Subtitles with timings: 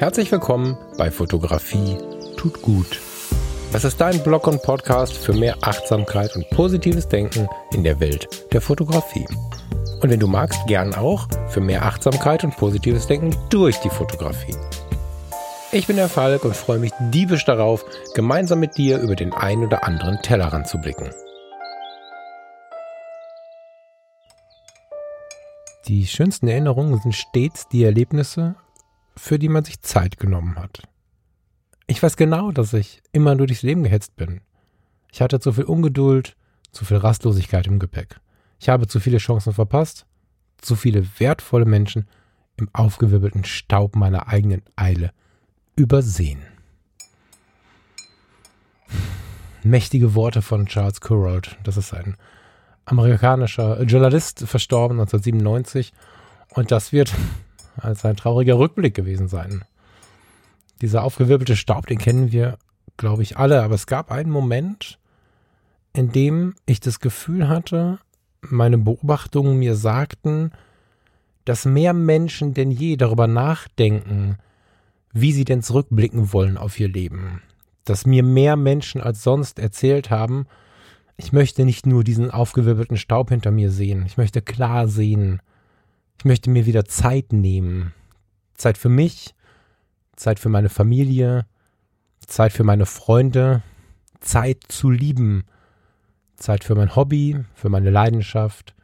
[0.00, 1.98] Herzlich willkommen bei Fotografie
[2.38, 2.98] tut gut.
[3.70, 8.26] Das ist dein Blog und Podcast für mehr Achtsamkeit und positives Denken in der Welt
[8.50, 9.26] der Fotografie.
[10.00, 14.56] Und wenn du magst, gern auch für mehr Achtsamkeit und positives Denken durch die Fotografie.
[15.70, 19.62] Ich bin der Falk und freue mich diebisch darauf, gemeinsam mit dir über den ein
[19.62, 21.10] oder anderen Tellerrand zu blicken.
[25.88, 28.54] Die schönsten Erinnerungen sind stets die Erlebnisse,
[29.16, 30.82] für die man sich Zeit genommen hat.
[31.86, 34.40] Ich weiß genau, dass ich immer nur durchs Leben gehetzt bin.
[35.12, 36.36] Ich hatte zu viel Ungeduld,
[36.72, 38.20] zu viel Rastlosigkeit im Gepäck.
[38.60, 40.06] Ich habe zu viele Chancen verpasst,
[40.58, 42.06] zu viele wertvolle Menschen
[42.56, 45.12] im aufgewirbelten Staub meiner eigenen Eile
[45.76, 46.42] übersehen.
[49.62, 51.56] Mächtige Worte von Charles Kuralt.
[51.64, 52.16] Das ist ein
[52.84, 55.92] amerikanischer Journalist, verstorben 1997.
[56.50, 57.12] Und das wird
[57.82, 59.64] als ein trauriger Rückblick gewesen sein.
[60.80, 62.58] Dieser aufgewirbelte Staub, den kennen wir,
[62.96, 63.62] glaube ich, alle.
[63.62, 64.98] Aber es gab einen Moment,
[65.92, 67.98] in dem ich das Gefühl hatte,
[68.40, 70.52] meine Beobachtungen mir sagten,
[71.44, 74.38] dass mehr Menschen denn je darüber nachdenken,
[75.12, 77.42] wie sie denn zurückblicken wollen auf ihr Leben.
[77.84, 80.46] Dass mir mehr Menschen als sonst erzählt haben,
[81.16, 85.40] ich möchte nicht nur diesen aufgewirbelten Staub hinter mir sehen, ich möchte klar sehen,
[86.20, 87.94] ich möchte mir wieder Zeit nehmen.
[88.52, 89.34] Zeit für mich,
[90.16, 91.46] Zeit für meine Familie,
[92.26, 93.62] Zeit für meine Freunde,
[94.20, 95.44] Zeit zu lieben,
[96.36, 98.74] Zeit für mein Hobby, für meine Leidenschaft,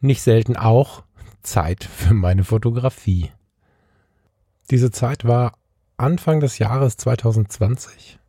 [0.00, 1.02] nicht selten auch
[1.42, 3.32] Zeit für meine Fotografie.
[4.70, 5.54] Diese Zeit war
[5.96, 8.20] Anfang des Jahres 2020.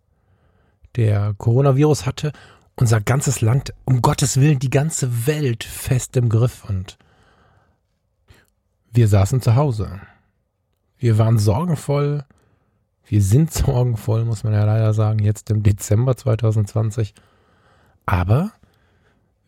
[0.96, 2.32] Der Coronavirus hatte
[2.78, 6.98] unser ganzes Land, um Gottes Willen, die ganze Welt fest im Griff und
[8.92, 10.00] wir saßen zu Hause.
[10.98, 12.26] Wir waren sorgenvoll.
[13.06, 17.14] Wir sind sorgenvoll, muss man ja leider sagen, jetzt im Dezember 2020.
[18.06, 18.52] Aber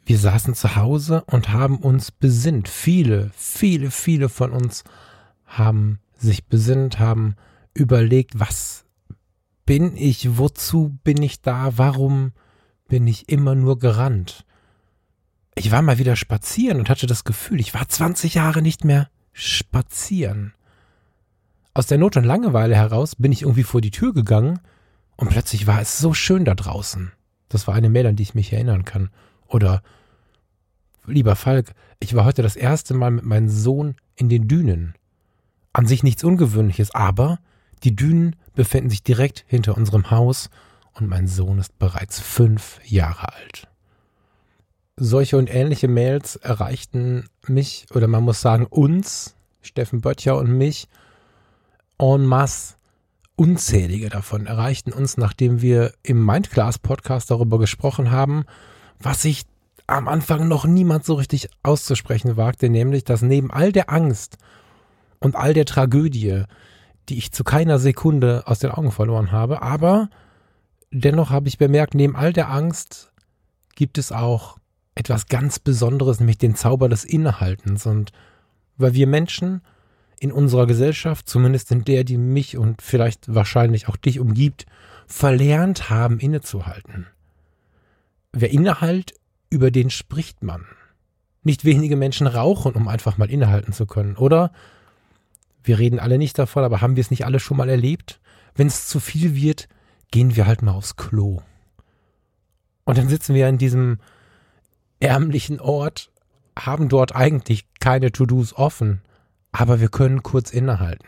[0.06, 2.68] wir saßen zu Hause und haben uns besinnt.
[2.68, 4.84] Viele, viele, viele von uns
[5.46, 7.36] haben sich besinnt, haben
[7.74, 8.86] überlegt, was
[9.66, 12.34] bin ich, wozu bin ich da, warum
[12.88, 14.46] bin ich immer nur gerannt.
[15.56, 19.10] Ich war mal wieder spazieren und hatte das Gefühl, ich war 20 Jahre nicht mehr
[19.34, 20.54] spazieren.
[21.74, 24.60] Aus der Not und Langeweile heraus bin ich irgendwie vor die Tür gegangen
[25.16, 27.12] und plötzlich war es so schön da draußen.
[27.50, 29.10] Das war eine Mail, an die ich mich erinnern kann.
[29.48, 29.82] Oder,
[31.06, 34.96] lieber Falk, ich war heute das erste Mal mit meinem Sohn in den Dünen.
[35.74, 37.40] An sich nichts Ungewöhnliches, aber
[37.84, 40.50] die Dünen befinden sich direkt hinter unserem Haus
[40.94, 43.71] und mein Sohn ist bereits fünf Jahre alt.
[44.98, 50.88] Solche und ähnliche Mails erreichten mich, oder man muss sagen uns, Steffen Böttcher und mich,
[51.98, 52.76] en masse.
[53.38, 58.46] Unzählige davon erreichten uns, nachdem wir im Mindclass Podcast darüber gesprochen haben,
[59.00, 59.46] was sich
[59.88, 64.38] am Anfang noch niemand so richtig auszusprechen wagte, nämlich, dass neben all der Angst
[65.20, 66.44] und all der Tragödie,
[67.10, 70.10] die ich zu keiner Sekunde aus den Augen verloren habe, aber
[70.92, 73.12] dennoch habe ich bemerkt, neben all der Angst
[73.76, 74.58] gibt es auch
[74.96, 77.86] etwas ganz Besonderes, nämlich den Zauber des Innehaltens.
[77.86, 78.12] Und
[78.78, 79.62] weil wir Menschen
[80.20, 84.66] in unserer Gesellschaft, zumindest in der, die mich und vielleicht wahrscheinlich auch dich umgibt,
[85.08, 87.08] verlernt haben, innezuhalten.
[88.32, 89.14] Wer innehalt,
[89.50, 90.66] über den spricht man.
[91.44, 94.52] Nicht wenige Menschen rauchen, um einfach mal innehalten zu können, oder?
[95.64, 98.20] Wir reden alle nicht davon, aber haben wir es nicht alle schon mal erlebt?
[98.56, 99.68] Wenn es zu viel wird,
[100.12, 101.42] gehen wir halt mal aufs Klo.
[102.84, 103.98] Und dann sitzen wir in diesem
[105.02, 106.12] ärmlichen Ort,
[106.58, 109.02] haben dort eigentlich keine To-Dos offen,
[109.52, 111.08] aber wir können kurz innehalten.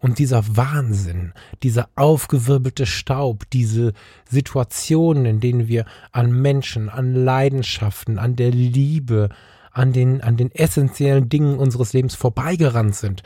[0.00, 1.32] Und dieser Wahnsinn,
[1.62, 3.92] dieser aufgewirbelte Staub, diese
[4.28, 9.28] Situationen, in denen wir an Menschen, an Leidenschaften, an der Liebe,
[9.72, 13.22] an den, an den essentiellen Dingen unseres Lebens vorbeigerannt sind,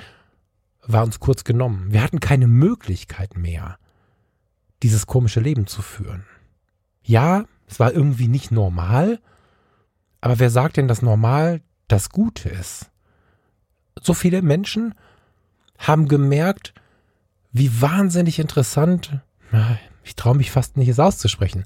[0.85, 1.93] war uns kurz genommen.
[1.93, 3.79] Wir hatten keine Möglichkeit mehr
[4.83, 6.25] dieses komische Leben zu führen.
[7.03, 9.21] Ja, es war irgendwie nicht normal,
[10.23, 12.91] aber wer sagt denn, dass normal das Gute ist?
[14.01, 14.95] So viele Menschen
[15.79, 16.73] haben gemerkt,
[17.51, 19.21] wie wahnsinnig interessant,
[20.05, 21.65] ich traue mich fast nicht es auszusprechen,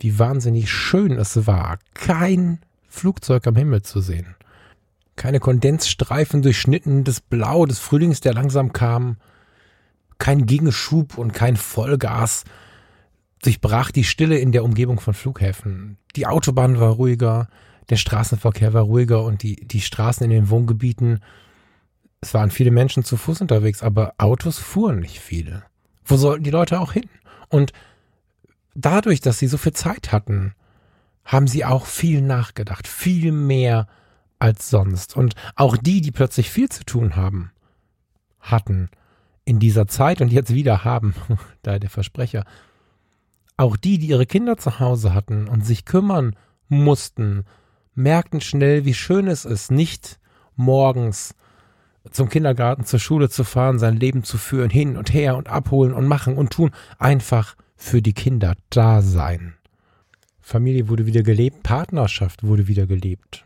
[0.00, 2.58] wie wahnsinnig schön es war, kein
[2.88, 4.34] Flugzeug am Himmel zu sehen.
[5.14, 9.18] Keine Kondensstreifen durchschnitten, das Blau des Frühlings, der langsam kam,
[10.18, 12.44] kein Gegenschub und kein Vollgas.
[13.42, 15.98] Durchbrach die Stille in der Umgebung von Flughäfen.
[16.16, 17.48] Die Autobahn war ruhiger,
[17.90, 21.20] der Straßenverkehr war ruhiger und die, die Straßen in den Wohngebieten
[22.20, 25.64] Es waren viele Menschen zu Fuß unterwegs, aber Autos fuhren nicht viele.
[26.04, 27.08] Wo sollten die Leute auch hin?
[27.48, 27.72] Und
[28.74, 30.54] dadurch, dass sie so viel Zeit hatten,
[31.24, 33.86] haben sie auch viel nachgedacht, viel mehr
[34.38, 35.16] als sonst.
[35.16, 37.50] Und auch die, die plötzlich viel zu tun haben,
[38.40, 38.90] hatten
[39.44, 41.14] in dieser Zeit und jetzt wieder haben,
[41.62, 42.44] da der Versprecher,
[43.56, 46.36] auch die, die ihre Kinder zu Hause hatten und sich kümmern
[46.68, 47.44] mussten,
[47.94, 50.18] merkten schnell, wie schön es ist, nicht
[50.56, 51.34] morgens
[52.10, 55.94] zum Kindergarten, zur Schule zu fahren, sein Leben zu führen, hin und her und abholen
[55.94, 59.54] und machen und tun, einfach für die Kinder da sein.
[60.40, 63.44] Familie wurde wieder gelebt, Partnerschaft wurde wieder gelebt.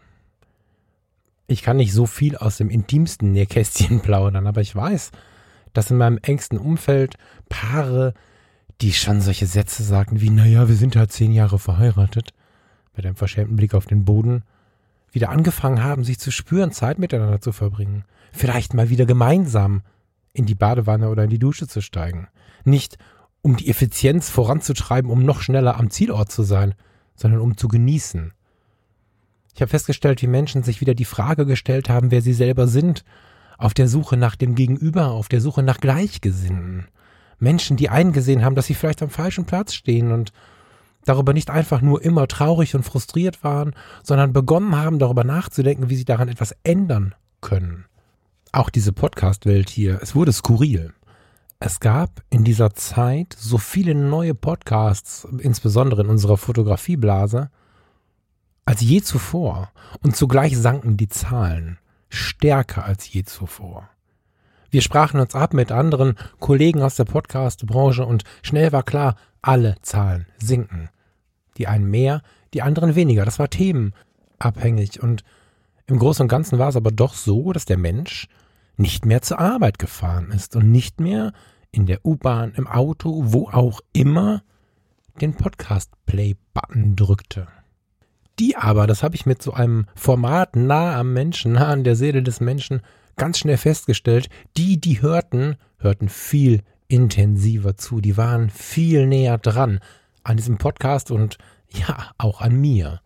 [1.47, 5.13] Ich kann nicht so viel aus dem intimsten Nähkästchen plaudern, aber ich weiß,
[5.73, 7.15] dass in meinem engsten Umfeld
[7.49, 8.15] Paare,
[8.81, 12.33] die schon solche Sätze sagten wie, naja, wir sind halt zehn Jahre verheiratet,
[12.99, 14.43] mit einem verschämten Blick auf den Boden,
[15.11, 18.05] wieder angefangen haben, sich zu spüren, Zeit miteinander zu verbringen.
[18.33, 19.81] Vielleicht mal wieder gemeinsam
[20.35, 22.29] in die Badewanne oder in die Dusche zu steigen.
[22.65, 22.99] Nicht
[23.41, 26.75] um die Effizienz voranzutreiben, um noch schneller am Zielort zu sein,
[27.15, 28.33] sondern um zu genießen.
[29.55, 33.05] Ich habe festgestellt, wie Menschen sich wieder die Frage gestellt haben, wer sie selber sind,
[33.57, 36.89] auf der Suche nach dem Gegenüber, auf der Suche nach Gleichgesinnten.
[37.39, 40.33] Menschen, die eingesehen haben, dass sie vielleicht am falschen Platz stehen und
[41.09, 45.97] darüber nicht einfach nur immer traurig und frustriert waren, sondern begonnen haben, darüber nachzudenken, wie
[45.97, 47.87] sie daran etwas ändern können.
[48.53, 50.93] Auch diese Podcast-Welt hier, es wurde skurril.
[51.61, 57.51] Es gab in dieser Zeit so viele neue Podcasts, insbesondere in unserer Fotografieblase,
[58.65, 59.71] als je zuvor.
[60.03, 61.79] Und zugleich sanken die Zahlen
[62.11, 63.89] stärker als je zuvor.
[64.71, 69.77] Wir sprachen uns ab mit anderen Kollegen aus der Podcast-Branche und schnell war klar, alle
[69.83, 70.91] Zahlen sinken.
[71.59, 72.23] Die einen mehr,
[72.55, 73.25] die anderen weniger.
[73.25, 75.03] Das war themenabhängig.
[75.03, 75.25] Und
[75.87, 78.29] im Großen und Ganzen war es aber doch so, dass der Mensch
[78.77, 81.33] nicht mehr zur Arbeit gefahren ist und nicht mehr
[81.71, 84.43] in der U-Bahn, im Auto, wo auch immer,
[85.21, 87.49] den Podcast-Play-Button drückte.
[88.39, 91.97] Die aber, das habe ich mit so einem Format nah am Menschen, nah an der
[91.97, 92.83] Seele des Menschen
[93.17, 99.81] ganz schnell festgestellt, die, die hörten, hörten viel intensiver zu, die waren viel näher dran
[100.29, 101.39] an diesem Podcast und
[101.71, 103.01] ja, auch an mir.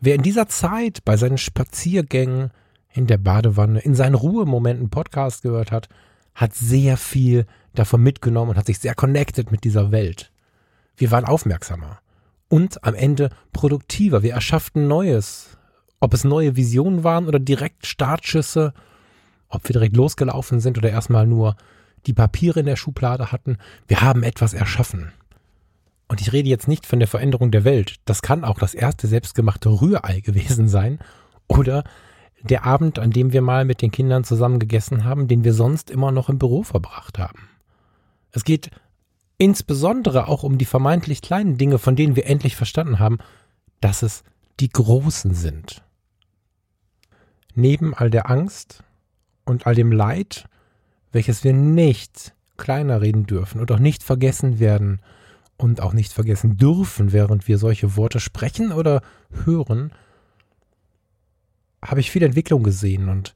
[0.00, 2.50] Wer in dieser Zeit bei seinen Spaziergängen
[2.92, 5.88] in der Badewanne, in seinen Ruhemomenten Podcast gehört hat,
[6.34, 10.32] hat sehr viel davon mitgenommen und hat sich sehr connected mit dieser Welt.
[10.96, 11.98] Wir waren aufmerksamer
[12.48, 14.22] und am Ende produktiver.
[14.22, 15.56] Wir erschafften Neues.
[16.00, 18.72] Ob es neue Visionen waren oder direkt Startschüsse,
[19.48, 21.56] ob wir direkt losgelaufen sind oder erstmal nur
[22.06, 23.58] die Papiere in der Schublade hatten,
[23.88, 25.12] wir haben etwas erschaffen.
[26.08, 27.96] Und ich rede jetzt nicht von der Veränderung der Welt.
[28.06, 30.98] Das kann auch das erste selbstgemachte Rührei gewesen sein
[31.46, 31.84] oder
[32.42, 35.90] der Abend, an dem wir mal mit den Kindern zusammen gegessen haben, den wir sonst
[35.90, 37.48] immer noch im Büro verbracht haben.
[38.32, 38.70] Es geht
[39.38, 43.18] Insbesondere auch um die vermeintlich kleinen Dinge, von denen wir endlich verstanden haben,
[43.80, 44.24] dass es
[44.58, 45.84] die großen sind.
[47.54, 48.82] Neben all der Angst
[49.44, 50.48] und all dem Leid,
[51.12, 55.00] welches wir nicht kleiner reden dürfen und auch nicht vergessen werden
[55.58, 59.02] und auch nicht vergessen dürfen, während wir solche Worte sprechen oder
[59.44, 59.90] hören,
[61.84, 63.34] habe ich viel Entwicklung gesehen und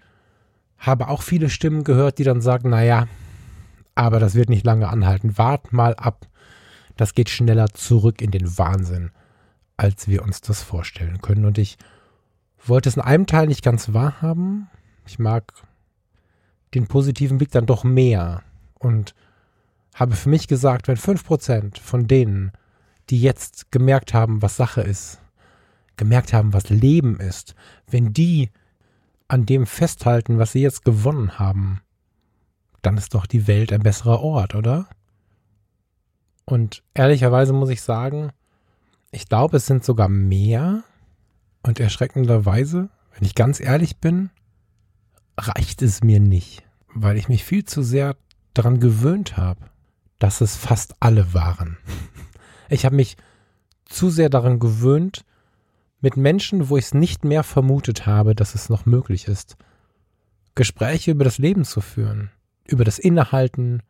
[0.78, 3.06] habe auch viele Stimmen gehört, die dann sagen, naja,
[3.94, 5.36] aber das wird nicht lange anhalten.
[5.36, 6.26] Wart mal ab.
[6.96, 9.10] Das geht schneller zurück in den Wahnsinn,
[9.76, 11.44] als wir uns das vorstellen können.
[11.44, 11.76] Und ich
[12.64, 14.68] wollte es in einem Teil nicht ganz wahrhaben.
[15.06, 15.52] Ich mag
[16.74, 18.42] den positiven Blick dann doch mehr
[18.78, 19.14] und
[19.94, 22.52] habe für mich gesagt, wenn 5% von denen,
[23.10, 25.20] die jetzt gemerkt haben, was Sache ist,
[25.96, 27.54] gemerkt haben, was Leben ist,
[27.90, 28.50] wenn die
[29.28, 31.80] an dem festhalten, was sie jetzt gewonnen haben,
[32.82, 34.88] dann ist doch die Welt ein besserer Ort, oder?
[36.44, 38.32] Und ehrlicherweise muss ich sagen,
[39.10, 40.82] ich glaube, es sind sogar mehr.
[41.62, 44.30] Und erschreckenderweise, wenn ich ganz ehrlich bin,
[45.38, 48.16] reicht es mir nicht, weil ich mich viel zu sehr
[48.54, 49.60] daran gewöhnt habe,
[50.22, 51.76] dass es fast alle waren.
[52.68, 53.16] Ich habe mich
[53.84, 55.24] zu sehr daran gewöhnt,
[56.00, 59.56] mit Menschen, wo ich es nicht mehr vermutet habe, dass es noch möglich ist,
[60.54, 62.30] Gespräche über das Leben zu führen
[62.66, 63.82] über das Innehalten,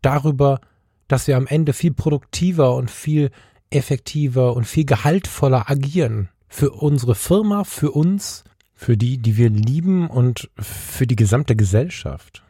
[0.00, 0.60] darüber,
[1.08, 3.30] dass wir am Ende viel produktiver und viel
[3.70, 6.28] effektiver und viel gehaltvoller agieren.
[6.48, 12.42] Für unsere Firma, für uns, für die, die wir lieben und für die gesamte Gesellschaft.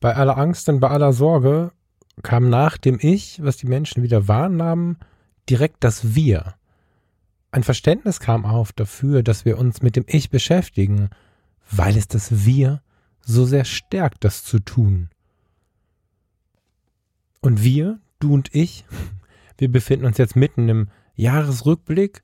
[0.00, 1.72] Bei aller Angst und bei aller Sorge
[2.22, 4.98] kam nach dem Ich, was die Menschen wieder wahrnahmen,
[5.48, 6.54] direkt das Wir.
[7.50, 11.10] Ein Verständnis kam auf dafür, dass wir uns mit dem Ich beschäftigen,
[11.70, 12.82] weil es das Wir
[13.20, 15.08] so sehr stärkt, das zu tun.
[17.40, 18.84] Und wir, du und ich,
[19.58, 22.22] wir befinden uns jetzt mitten im Jahresrückblick,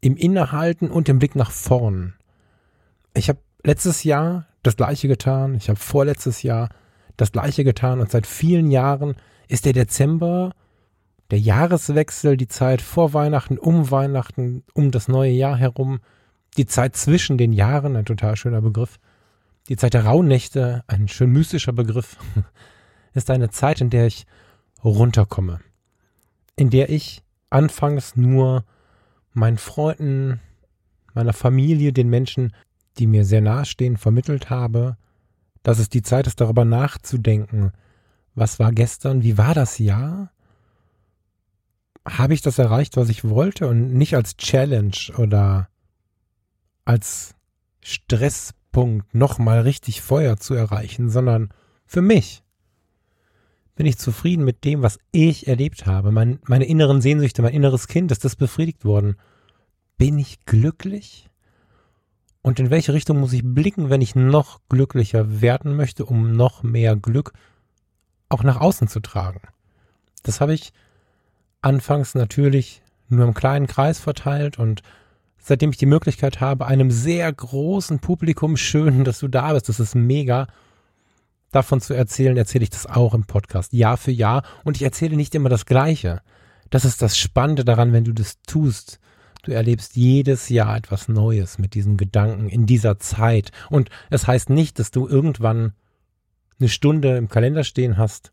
[0.00, 2.14] im Innehalten und im Blick nach vorn.
[3.14, 6.70] Ich habe letztes Jahr das gleiche getan, ich habe vorletztes Jahr
[7.20, 9.14] das gleiche getan und seit vielen Jahren
[9.48, 10.52] ist der Dezember,
[11.30, 16.00] der Jahreswechsel, die Zeit vor Weihnachten, um Weihnachten, um das neue Jahr herum,
[16.56, 18.98] die Zeit zwischen den Jahren, ein total schöner Begriff,
[19.68, 22.16] die Zeit der Rauhnächte, ein schön mystischer Begriff,
[23.14, 24.26] ist eine Zeit, in der ich
[24.82, 25.60] runterkomme,
[26.56, 28.64] in der ich anfangs nur
[29.32, 30.40] meinen Freunden,
[31.14, 32.52] meiner Familie, den Menschen,
[32.98, 34.96] die mir sehr nahestehen, vermittelt habe,
[35.62, 37.72] dass es die Zeit ist, darüber nachzudenken,
[38.34, 40.32] was war gestern, wie war das Jahr?
[42.06, 45.68] Habe ich das erreicht, was ich wollte und nicht als Challenge oder
[46.84, 47.34] als
[47.82, 51.50] Stresspunkt nochmal richtig Feuer zu erreichen, sondern
[51.86, 52.42] für mich
[53.74, 56.12] bin ich zufrieden mit dem, was ich erlebt habe.
[56.12, 59.16] Mein, meine inneren Sehnsüchte, mein inneres Kind, ist das befriedigt worden?
[59.96, 61.29] Bin ich glücklich?
[62.42, 66.62] Und in welche Richtung muss ich blicken, wenn ich noch glücklicher werden möchte, um noch
[66.62, 67.32] mehr Glück
[68.28, 69.42] auch nach außen zu tragen?
[70.22, 70.72] Das habe ich
[71.60, 74.82] anfangs natürlich nur im kleinen Kreis verteilt und
[75.38, 79.80] seitdem ich die Möglichkeit habe, einem sehr großen Publikum, schön, dass du da bist, das
[79.80, 80.46] ist mega,
[81.50, 84.44] davon zu erzählen, erzähle ich das auch im Podcast, Jahr für Jahr.
[84.64, 86.20] Und ich erzähle nicht immer das Gleiche.
[86.70, 89.00] Das ist das Spannende daran, wenn du das tust.
[89.42, 93.52] Du erlebst jedes Jahr etwas Neues mit diesen Gedanken in dieser Zeit.
[93.68, 95.72] Und es heißt nicht, dass du irgendwann
[96.58, 98.32] eine Stunde im Kalender stehen hast,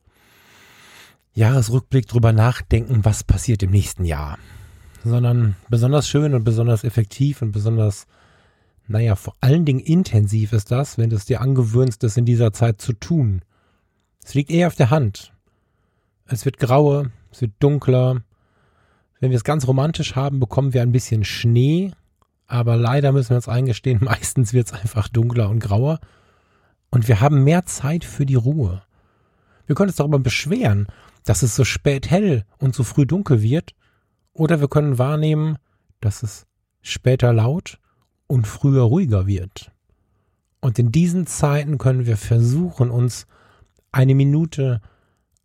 [1.34, 4.38] Jahresrückblick drüber nachdenken, was passiert im nächsten Jahr.
[5.04, 8.08] Sondern besonders schön und besonders effektiv und besonders
[8.88, 12.54] naja, vor allen Dingen intensiv ist das, wenn du es dir angewöhnst, das in dieser
[12.54, 13.42] Zeit zu tun.
[14.24, 15.34] Es liegt eher auf der Hand.
[16.26, 18.24] Es wird grauer, es wird dunkler.
[19.20, 21.92] Wenn wir es ganz romantisch haben, bekommen wir ein bisschen Schnee,
[22.46, 26.00] aber leider müssen wir uns eingestehen, meistens wird es einfach dunkler und grauer.
[26.90, 28.84] Und wir haben mehr Zeit für die Ruhe.
[29.66, 30.88] Wir können uns darüber beschweren,
[31.26, 33.74] dass es so spät hell und so früh dunkel wird,
[34.34, 35.58] oder wir können wahrnehmen,
[36.00, 36.46] dass es
[36.82, 37.80] später laut
[38.28, 39.72] und früher ruhiger wird.
[40.62, 43.26] Und in diesen Zeiten können wir versuchen, uns
[43.92, 44.82] eine Minute,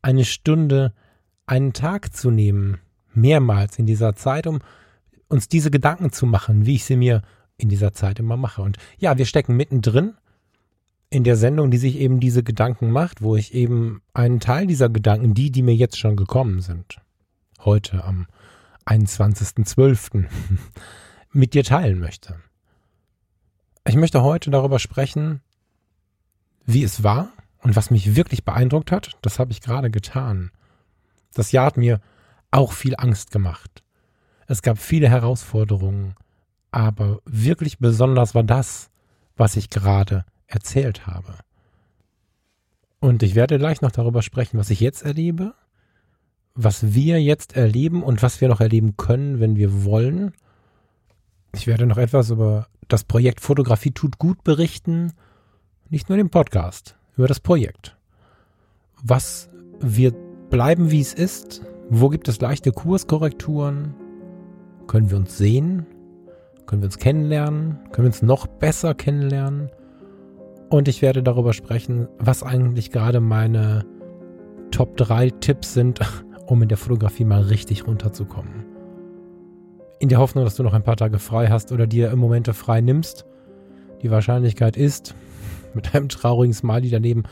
[0.03, 0.93] eine Stunde,
[1.47, 2.79] einen Tag zu nehmen,
[3.15, 4.61] mehrmals in dieser Zeit, um
[5.29, 7.23] uns diese Gedanken zu machen, wie ich sie mir
[7.57, 8.63] in dieser Zeit immer mache.
[8.63, 10.15] Und ja, wir stecken mittendrin
[11.11, 14.89] in der Sendung, die sich eben diese Gedanken macht, wo ich eben einen Teil dieser
[14.89, 16.97] Gedanken, die, die mir jetzt schon gekommen sind,
[17.61, 18.27] heute am
[18.87, 20.25] 21.12.
[21.33, 22.37] mit dir teilen möchte.
[23.87, 25.41] Ich möchte heute darüber sprechen,
[26.65, 29.17] wie es war und was mich wirklich beeindruckt hat.
[29.23, 30.51] Das habe ich gerade getan.
[31.35, 32.01] Das Jahr hat mir
[32.53, 33.83] auch viel Angst gemacht.
[34.47, 36.15] Es gab viele Herausforderungen,
[36.71, 38.91] aber wirklich besonders war das,
[39.37, 41.35] was ich gerade erzählt habe.
[43.01, 45.55] Und ich werde gleich noch darüber sprechen, was ich jetzt erlebe,
[46.55, 50.33] was wir jetzt erleben und was wir noch erleben können, wenn wir wollen.
[51.55, 55.13] Ich werde noch etwas über das Projekt Fotografie tut gut berichten,
[55.89, 57.97] nicht nur den Podcast, über das Projekt.
[59.03, 59.49] Was
[59.81, 60.15] wird
[60.51, 61.63] bleiben, wie es ist?
[61.95, 63.95] Wo gibt es leichte Kurskorrekturen?
[64.87, 65.87] Können wir uns sehen?
[66.65, 67.79] Können wir uns kennenlernen?
[67.93, 69.71] Können wir uns noch besser kennenlernen?
[70.71, 73.85] Und ich werde darüber sprechen, was eigentlich gerade meine
[74.71, 76.01] Top 3 Tipps sind,
[76.47, 78.73] um in der Fotografie mal richtig runterzukommen
[80.03, 82.55] in der Hoffnung, dass du noch ein paar Tage frei hast oder dir im Momente
[82.55, 83.25] frei nimmst.
[84.03, 85.15] Die Wahrscheinlichkeit ist,
[85.75, 87.23] mit einem traurigen Smiley daneben,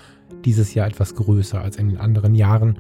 [0.45, 2.79] dieses Jahr etwas größer als in den anderen Jahren,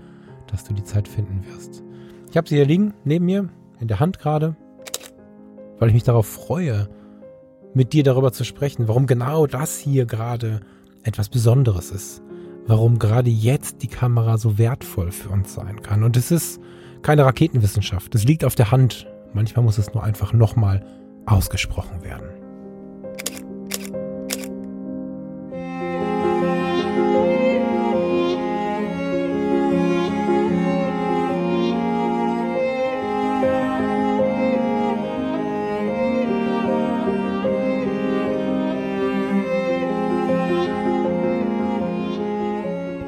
[0.50, 1.82] dass du die Zeit finden wirst.
[2.30, 3.48] Ich habe sie hier liegen, neben mir,
[3.80, 4.56] in der Hand gerade,
[5.78, 6.88] weil ich mich darauf freue,
[7.72, 10.60] mit dir darüber zu sprechen, warum genau das hier gerade
[11.02, 12.22] etwas Besonderes ist.
[12.66, 16.04] Warum gerade jetzt die Kamera so wertvoll für uns sein kann.
[16.04, 16.60] Und es ist
[17.02, 18.14] keine Raketenwissenschaft.
[18.14, 20.84] Es liegt auf der Hand, Manchmal muss es nur einfach nochmal
[21.26, 22.29] ausgesprochen werden.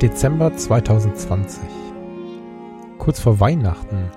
[0.02, 1.62] Dezember 2020.
[2.98, 4.10] Kurz vor Weihnachten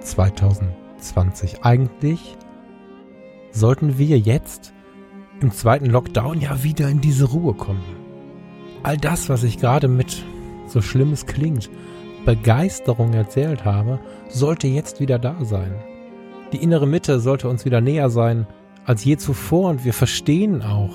[0.00, 0.88] 2020.
[0.98, 1.64] 2020.
[1.64, 2.36] Eigentlich
[3.52, 4.72] sollten wir jetzt
[5.40, 7.82] im zweiten Lockdown ja wieder in diese Ruhe kommen.
[8.82, 10.24] all das, was ich gerade mit,
[10.66, 11.68] so schlimm es klingt,
[12.24, 13.98] Begeisterung erzählt habe,
[14.28, 15.74] sollte jetzt wieder da sein.
[16.52, 18.46] Die innere Mitte sollte uns wieder näher sein
[18.84, 20.90] als je zuvor und wir verstehen auch,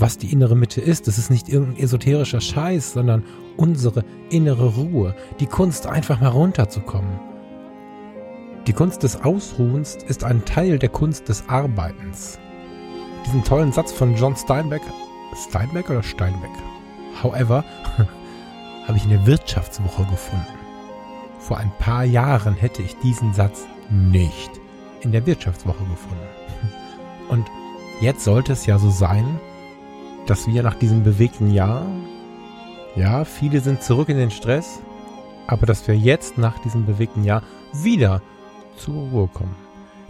[0.00, 1.08] was die innere Mitte ist.
[1.08, 3.24] Es ist nicht irgendein esoterischer Scheiß, sondern
[3.56, 7.20] unsere innere Ruhe, die Kunst einfach mal runterzukommen.
[8.66, 12.38] Die Kunst des Ausruhens ist ein Teil der Kunst des Arbeitens.
[13.26, 14.82] Diesen tollen Satz von John Steinbeck,
[15.48, 16.50] Steinbeck oder Steinbeck?
[17.22, 17.64] However,
[18.86, 20.46] habe ich in der Wirtschaftswoche gefunden.
[21.38, 24.50] Vor ein paar Jahren hätte ich diesen Satz nicht
[25.00, 26.28] in der Wirtschaftswoche gefunden.
[27.28, 27.46] Und
[28.00, 29.40] jetzt sollte es ja so sein,
[30.30, 31.84] dass wir nach diesem bewegten Jahr,
[32.94, 34.78] ja, viele sind zurück in den Stress,
[35.48, 38.22] aber dass wir jetzt nach diesem bewegten Jahr wieder
[38.76, 39.56] zur Ruhe kommen.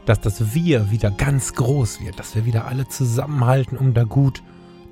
[0.04, 4.42] Dass das Wir wieder ganz groß wird, dass wir wieder alle zusammenhalten, um da gut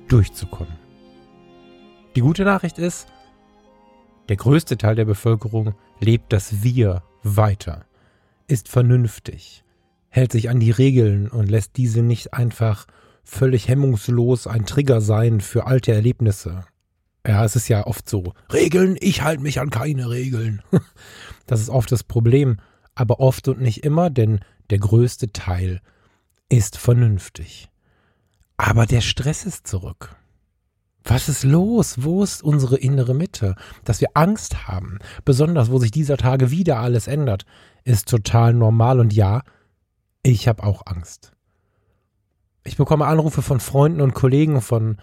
[0.07, 0.73] durchzukommen.
[2.15, 3.07] Die gute Nachricht ist,
[4.29, 7.85] der größte Teil der Bevölkerung lebt das Wir weiter,
[8.47, 9.63] ist vernünftig,
[10.09, 12.87] hält sich an die Regeln und lässt diese nicht einfach
[13.29, 16.65] völlig hemmungslos ein Trigger sein für alte Erlebnisse.
[17.25, 18.33] Ja, es ist ja oft so.
[18.51, 20.61] Regeln, ich halte mich an keine Regeln.
[21.45, 22.57] Das ist oft das Problem,
[22.93, 25.81] aber oft und nicht immer, denn der größte Teil
[26.47, 27.69] ist vernünftig.
[28.55, 30.15] Aber der Stress ist zurück.
[31.03, 32.03] Was ist los?
[32.03, 33.55] Wo ist unsere innere Mitte?
[33.83, 37.47] Dass wir Angst haben, besonders wo sich dieser Tage wieder alles ändert,
[37.83, 39.41] ist total normal und ja,
[40.21, 41.31] ich habe auch Angst.
[42.63, 44.97] Ich bekomme Anrufe von Freunden und Kollegen, von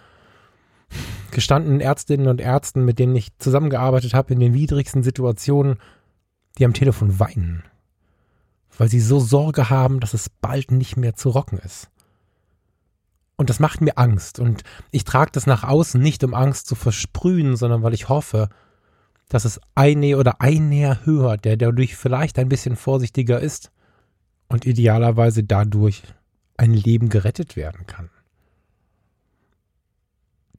[1.30, 5.76] gestandenen Ärztinnen und Ärzten, mit denen ich zusammengearbeitet habe in den widrigsten Situationen,
[6.58, 7.64] die am Telefon weinen,
[8.78, 11.90] weil sie so Sorge haben, dass es bald nicht mehr zu rocken ist.
[13.36, 14.38] Und das macht mir Angst.
[14.38, 18.48] Und ich trage das nach außen nicht, um Angst zu versprühen, sondern weil ich hoffe,
[19.28, 23.70] dass es ein oder ein Näher hört, der dadurch vielleicht ein bisschen vorsichtiger ist
[24.48, 26.02] und idealerweise dadurch
[26.56, 28.10] ein Leben gerettet werden kann.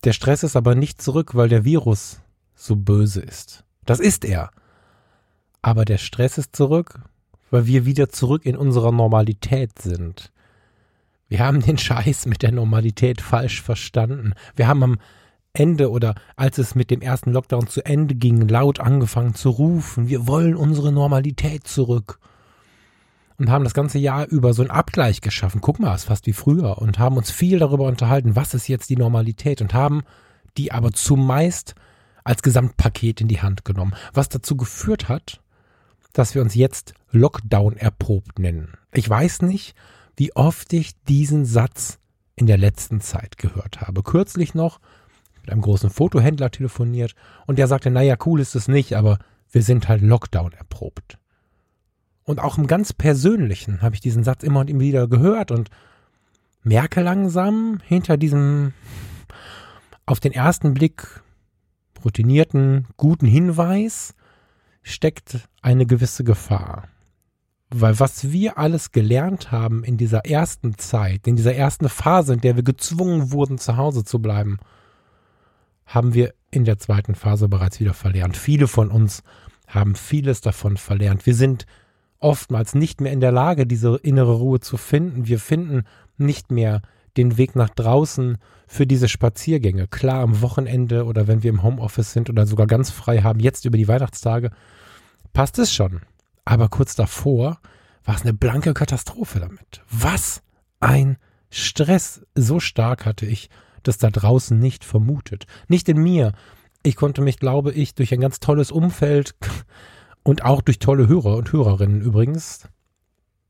[0.04, 2.22] Der Stress ist aber nicht zurück, weil der Virus
[2.56, 3.64] so böse ist.
[3.86, 4.52] Das ist er.
[5.62, 7.02] Aber der Stress ist zurück,
[7.50, 10.32] weil wir wieder zurück in unserer Normalität sind.
[11.30, 14.34] Wir haben den Scheiß mit der Normalität falsch verstanden.
[14.56, 15.00] Wir haben am
[15.54, 20.08] Ende oder als es mit dem ersten Lockdown zu Ende ging, laut angefangen zu rufen,
[20.08, 22.20] wir wollen unsere Normalität zurück
[23.38, 25.62] und haben das ganze Jahr über so einen Abgleich geschaffen.
[25.62, 28.68] Guck mal, es ist fast wie früher und haben uns viel darüber unterhalten, was ist
[28.68, 30.04] jetzt die Normalität und haben
[30.58, 31.76] die aber zumeist
[32.24, 35.42] als Gesamtpaket in die Hand genommen, was dazu geführt hat,
[36.14, 38.74] dass wir uns jetzt Lockdown erprobt nennen.
[38.92, 39.76] Ich weiß nicht,
[40.16, 42.00] wie oft ich diesen Satz
[42.36, 44.04] in der letzten Zeit gehört habe.
[44.04, 44.80] Kürzlich noch
[45.42, 47.14] mit einem großen Fotohändler telefoniert
[47.46, 49.20] und der sagte, naja, cool ist es nicht, aber
[49.52, 51.18] wir sind halt Lockdown erprobt.
[52.28, 55.70] Und auch im ganz Persönlichen habe ich diesen Satz immer und immer wieder gehört und
[56.62, 58.74] merke langsam hinter diesem
[60.06, 61.22] auf den ersten Blick
[62.04, 64.14] routinierten, guten Hinweis
[64.84, 66.90] steckt eine gewisse Gefahr.
[67.70, 72.42] Weil was wir alles gelernt haben in dieser ersten Zeit, in dieser ersten Phase, in
[72.42, 74.58] der wir gezwungen wurden, zu Hause zu bleiben,
[75.86, 78.36] haben wir in der zweiten Phase bereits wieder verlernt.
[78.36, 79.24] Viele von uns
[79.66, 81.26] haben vieles davon verlernt.
[81.26, 81.66] Wir sind
[82.20, 85.28] oftmals nicht mehr in der Lage, diese innere Ruhe zu finden.
[85.28, 85.84] Wir finden
[86.18, 86.82] nicht mehr
[87.16, 89.88] den Weg nach draußen für diese Spaziergänge.
[89.88, 93.66] Klar, am Wochenende oder wenn wir im Homeoffice sind oder sogar ganz frei haben, jetzt
[93.66, 94.52] über die Weihnachtstage,
[95.34, 96.02] passt es schon.
[96.46, 97.60] Aber kurz davor
[98.04, 99.82] war es eine blanke Katastrophe damit.
[99.90, 100.42] Was
[100.80, 101.18] ein
[101.50, 102.26] Stress.
[102.36, 103.50] So stark hatte ich
[103.84, 105.46] das da draußen nicht vermutet.
[105.68, 106.34] Nicht in mir.
[106.84, 109.36] Ich konnte mich, glaube ich, durch ein ganz tolles Umfeld
[110.28, 112.68] und auch durch tolle Hörer und Hörerinnen übrigens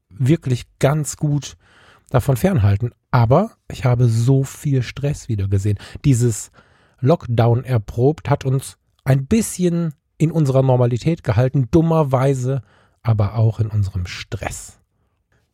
[0.10, 1.58] wirklich ganz gut
[2.12, 2.92] davon fernhalten.
[3.10, 5.80] Aber ich habe so viel Stress wieder gesehen.
[6.06, 6.52] Dieses
[7.00, 12.62] Lockdown erprobt hat uns ein bisschen in unserer Normalität gehalten, dummerweise
[13.02, 14.80] aber auch in unserem Stress.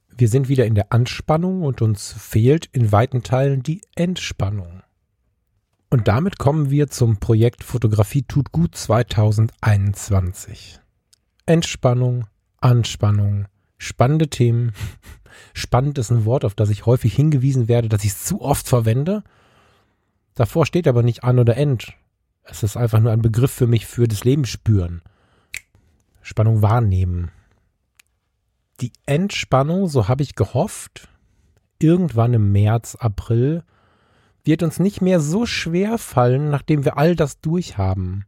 [0.09, 4.83] Wir sind wieder in der Anspannung und uns fehlt in weiten Teilen die Entspannung.
[5.89, 10.82] Und damit kommen wir zum Projekt Fotografie tut gut 2021.
[11.45, 12.27] Entspannung,
[12.61, 14.71] Anspannung, spannende Themen.
[15.53, 18.67] Spannend ist ein Wort, auf das ich häufig hingewiesen werde, dass ich es zu oft
[18.67, 19.23] verwende.
[20.35, 21.93] Davor steht aber nicht an oder end.
[22.43, 25.01] Es ist einfach nur ein Begriff für mich für das Leben spüren.
[26.21, 27.31] Spannung wahrnehmen.
[28.79, 31.09] Die Entspannung, so habe ich gehofft,
[31.79, 33.63] irgendwann im März, April
[34.45, 38.25] wird uns nicht mehr so schwer fallen, nachdem wir all das durchhaben.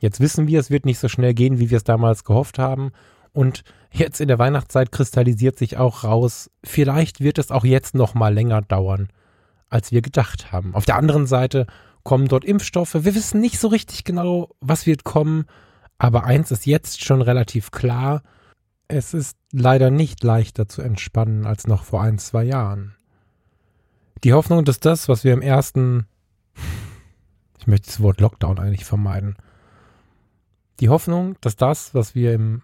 [0.00, 2.92] Jetzt wissen wir, es wird nicht so schnell gehen, wie wir es damals gehofft haben.
[3.32, 8.14] Und jetzt in der Weihnachtszeit kristallisiert sich auch raus, vielleicht wird es auch jetzt noch
[8.14, 9.08] mal länger dauern,
[9.68, 10.74] als wir gedacht haben.
[10.74, 11.66] Auf der anderen Seite
[12.04, 12.94] kommen dort Impfstoffe.
[12.94, 15.46] Wir wissen nicht so richtig genau, was wird kommen.
[15.98, 18.22] Aber eins ist jetzt schon relativ klar.
[18.88, 22.94] Es ist leider nicht leichter zu entspannen als noch vor ein, zwei Jahren.
[24.22, 26.06] Die Hoffnung, dass das, was wir im ersten,
[27.58, 29.36] ich möchte das Wort Lockdown eigentlich vermeiden,
[30.80, 32.62] die Hoffnung, dass das, was wir im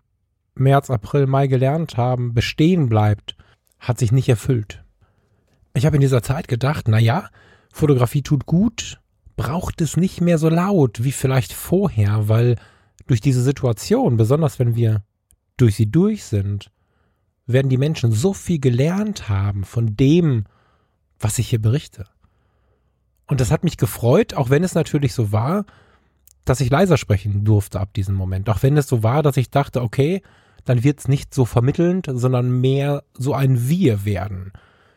[0.55, 3.37] März, April, Mai gelernt haben, bestehen bleibt,
[3.79, 4.85] hat sich nicht erfüllt.
[5.75, 7.29] Ich habe in dieser Zeit gedacht, na ja,
[7.73, 9.01] Fotografie tut gut,
[9.37, 12.57] braucht es nicht mehr so laut wie vielleicht vorher, weil
[13.07, 15.03] durch diese Situation, besonders wenn wir
[15.57, 16.71] durch sie durch sind,
[17.47, 20.45] werden die Menschen so viel gelernt haben von dem,
[21.19, 22.07] was ich hier berichte.
[23.27, 25.65] Und das hat mich gefreut, auch wenn es natürlich so war,
[26.51, 28.51] dass ich leiser sprechen durfte ab diesem Moment.
[28.51, 30.21] Auch wenn es so war, dass ich dachte, okay,
[30.65, 34.53] dann wird es nicht so vermittelnd, sondern mehr so ein Wir werden.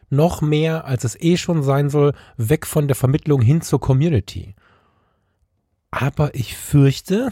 [0.10, 4.56] Noch mehr, als es eh schon sein soll, weg von der Vermittlung hin zur Community.
[5.92, 7.30] Aber ich fürchte,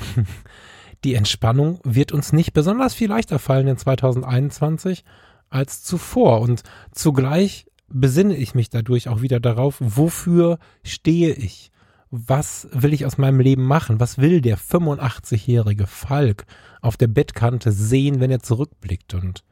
[1.03, 5.03] die Entspannung wird uns nicht besonders viel leichter fallen in 2021
[5.49, 6.41] als zuvor.
[6.41, 11.71] Und zugleich besinne ich mich dadurch auch wieder darauf, wofür stehe ich?
[12.13, 14.02] Was will ich aus meinem Leben machen?
[14.02, 16.45] Was will der 85-jährige Falk
[16.82, 19.13] auf der Bettkante sehen, wenn er zurückblickt?
[19.13, 19.45] Und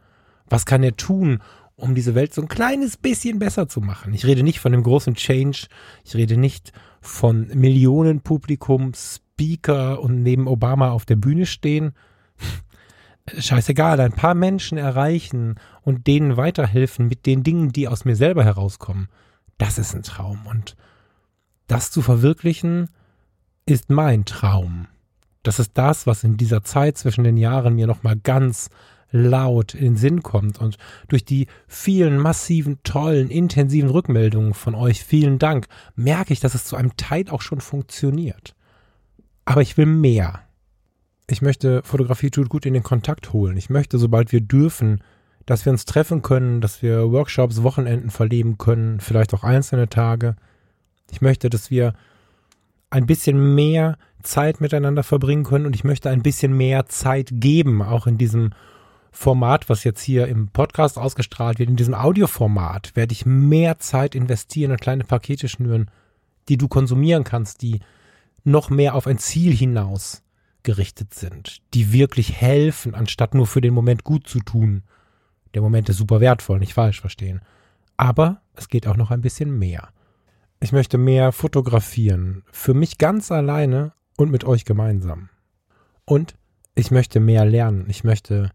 [0.50, 1.42] was kann er tun,
[1.78, 4.14] um diese Welt so ein kleines bisschen besser zu machen?
[4.14, 5.68] Ich rede nicht von dem großen Change.
[6.04, 11.94] Ich rede nicht von Millionen Publikum, Speaker und neben Obama auf der Bühne stehen.
[13.38, 18.44] Scheißegal, ein paar Menschen erreichen und denen weiterhelfen mit den Dingen, die aus mir selber
[18.44, 19.08] herauskommen.
[19.58, 20.46] Das ist ein Traum.
[20.46, 20.76] Und
[21.70, 22.90] das zu verwirklichen,
[23.66, 24.88] ist mein Traum.
[25.44, 28.70] Das ist das, was in dieser Zeit zwischen den Jahren mir nochmal ganz
[29.12, 30.60] laut in den Sinn kommt.
[30.60, 30.78] Und
[31.08, 36.66] durch die vielen massiven, tollen, intensiven Rückmeldungen von euch, vielen Dank, merke ich, dass es
[36.66, 38.56] zu einem Teil auch schon funktioniert.
[39.46, 40.42] Aber ich will mehr.
[41.28, 43.58] Ich möchte Fotografie tut gut in den Kontakt holen.
[43.58, 45.02] Ich möchte, sobald wir dürfen,
[45.46, 50.36] dass wir uns treffen können, dass wir Workshops, Wochenenden verleben können, vielleicht auch einzelne Tage.
[51.12, 51.94] Ich möchte, dass wir
[52.90, 57.82] ein bisschen mehr Zeit miteinander verbringen können und ich möchte ein bisschen mehr Zeit geben,
[57.82, 58.52] auch in diesem
[59.12, 64.16] Format, was jetzt hier im Podcast ausgestrahlt wird, in diesem Audioformat, werde ich mehr Zeit
[64.16, 65.90] investieren und kleine Pakete schnüren,
[66.48, 67.80] die du konsumieren kannst, die
[68.44, 70.24] noch mehr auf ein Ziel hinaus
[70.64, 74.84] gerichtet sind, die wirklich helfen, anstatt nur für den Moment gut zu tun.
[75.54, 77.42] Der Moment ist super wertvoll, nicht falsch verstehen.
[77.98, 79.90] Aber es geht auch noch ein bisschen mehr.
[80.62, 85.30] Ich möchte mehr fotografieren, für mich ganz alleine und mit euch gemeinsam.
[86.06, 86.36] Und
[86.76, 87.86] ich möchte mehr lernen.
[87.88, 88.52] Ich möchte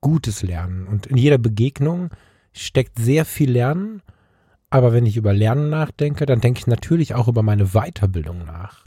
[0.00, 0.86] Gutes lernen.
[0.86, 2.10] Und in jeder Begegnung
[2.52, 4.02] steckt sehr viel Lernen.
[4.68, 8.84] Aber wenn ich über Lernen nachdenke, dann denke ich natürlich auch über meine Weiterbildung nach.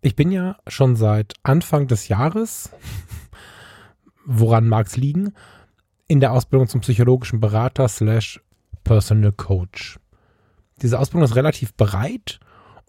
[0.00, 2.70] Ich bin ja schon seit Anfang des Jahres,
[4.26, 5.32] woran mag es liegen,
[6.06, 8.40] in der Ausbildung zum psychologischen Berater slash
[8.84, 9.98] Personal Coach.
[10.82, 12.40] Diese Ausbildung ist relativ breit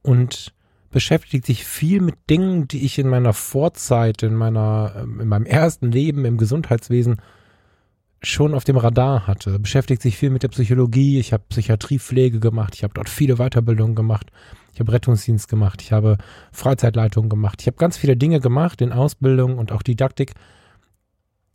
[0.02, 0.54] und
[0.92, 5.46] beschäftigt sich viel mit Dingen, die ich in meiner Vorzeit, in meiner, ähm, in meinem
[5.46, 7.18] ersten Leben im Gesundheitswesen
[8.24, 9.60] schon auf dem Radar hatte.
[9.60, 11.20] Beschäftigt sich viel mit der Psychologie.
[11.20, 12.76] Ich habe Psychiatriepflege gemacht.
[12.76, 14.32] Ich habe dort viele Weiterbildungen gemacht.
[14.74, 15.82] Ich habe Rettungsdienst gemacht.
[15.82, 16.18] Ich habe
[16.52, 17.62] Freizeitleitung gemacht.
[17.62, 20.34] Ich habe ganz viele Dinge gemacht in Ausbildung und auch Didaktik,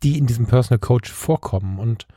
[0.03, 1.79] die in diesem Personal Coach vorkommen.
[1.79, 2.07] Und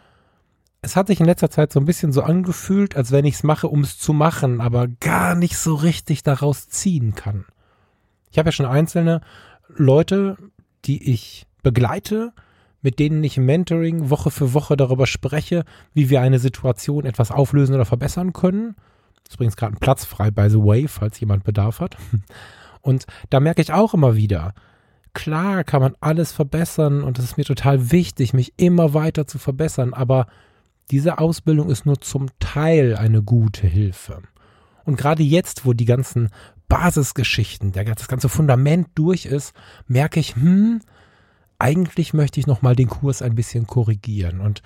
[0.84, 3.42] es hat sich in letzter Zeit so ein bisschen so angefühlt, als wenn ich es
[3.42, 7.46] mache, um es zu machen, aber gar nicht so richtig daraus ziehen kann.
[8.30, 9.22] Ich habe ja schon einzelne
[9.68, 10.36] Leute,
[10.84, 12.32] die ich begleite,
[12.82, 17.30] mit denen ich im Mentoring Woche für Woche darüber spreche, wie wir eine Situation etwas
[17.30, 18.76] auflösen oder verbessern können.
[19.26, 21.96] Ist übrigens gerade ein Platz frei, by the way, falls jemand Bedarf hat.
[22.82, 24.52] Und da merke ich auch immer wieder,
[25.14, 29.38] klar kann man alles verbessern und es ist mir total wichtig, mich immer weiter zu
[29.38, 30.26] verbessern, aber
[30.90, 34.22] diese Ausbildung ist nur zum Teil eine gute Hilfe.
[34.84, 36.28] Und gerade jetzt, wo die ganzen
[36.68, 39.54] Basisgeschichten, das ganze Fundament durch ist,
[39.86, 40.80] merke ich, hm,
[41.58, 44.40] eigentlich möchte ich nochmal den Kurs ein bisschen korrigieren.
[44.40, 44.62] Und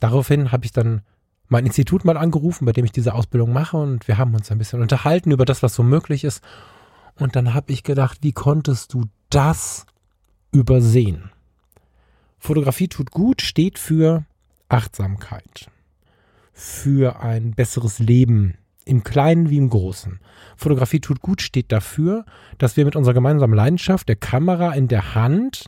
[0.00, 1.02] daraufhin habe ich dann
[1.48, 4.58] mein Institut mal angerufen, bei dem ich diese Ausbildung mache und wir haben uns ein
[4.58, 6.42] bisschen unterhalten über das, was so möglich ist.
[7.18, 9.86] Und dann habe ich gedacht, wie konntest du das
[10.50, 11.30] übersehen?
[12.38, 14.24] Fotografie tut gut steht für
[14.72, 15.70] Achtsamkeit,
[16.52, 20.18] für ein besseres Leben Im Kleinen wie im Großen.
[20.56, 22.24] Fotografie tut gut steht dafür,
[22.58, 25.66] dass wir mit unserer gemeinsamen Leidenschaft, der Kamera in der Hand,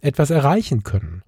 [0.00, 1.22] etwas erreichen können.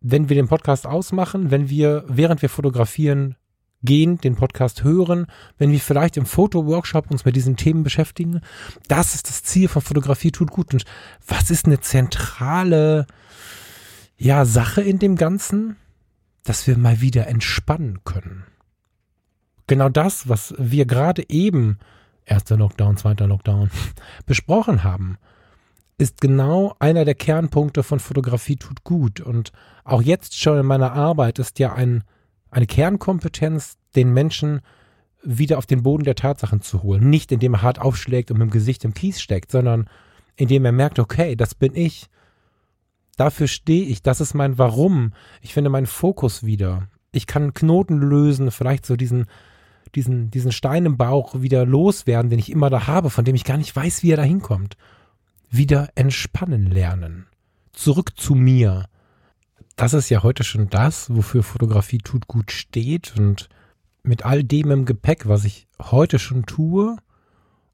[0.00, 3.34] Wenn wir den Podcast ausmachen, wenn wir, während wir fotografieren,
[3.82, 8.40] gehen, den Podcast hören, wenn wir vielleicht im Fotoworkshop uns mit diesen Themen beschäftigen,
[8.88, 10.72] das ist das Ziel von Fotografie tut gut.
[10.72, 10.84] Und
[11.26, 13.06] was ist eine zentrale,
[14.16, 15.76] ja, Sache in dem Ganzen?
[16.44, 18.44] Dass wir mal wieder entspannen können.
[19.66, 21.78] Genau das, was wir gerade eben,
[22.24, 23.70] erster Lockdown, zweiter Lockdown,
[24.26, 25.18] besprochen haben
[25.98, 29.20] ist genau einer der Kernpunkte von Fotografie tut gut.
[29.20, 29.52] Und
[29.84, 32.04] auch jetzt schon in meiner Arbeit ist ja ein,
[32.50, 34.60] eine Kernkompetenz, den Menschen
[35.24, 37.10] wieder auf den Boden der Tatsachen zu holen.
[37.10, 39.90] Nicht indem er hart aufschlägt und mit dem Gesicht im Kies steckt, sondern
[40.36, 42.06] indem er merkt, okay, das bin ich.
[43.18, 45.12] Dafür stehe ich, das ist mein Warum.
[45.42, 46.88] Ich finde meinen Fokus wieder.
[47.12, 49.26] Ich kann Knoten lösen, vielleicht so diesen,
[49.94, 53.44] diesen, diesen Stein im Bauch wieder loswerden, den ich immer da habe, von dem ich
[53.44, 54.78] gar nicht weiß, wie er da hinkommt
[55.50, 57.26] wieder entspannen lernen.
[57.72, 58.86] Zurück zu mir.
[59.76, 63.48] Das ist ja heute schon das, wofür Fotografie tut gut steht und
[64.02, 66.96] mit all dem im Gepäck, was ich heute schon tue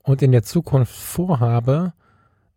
[0.03, 1.95] und in der Zukunft vorhabe,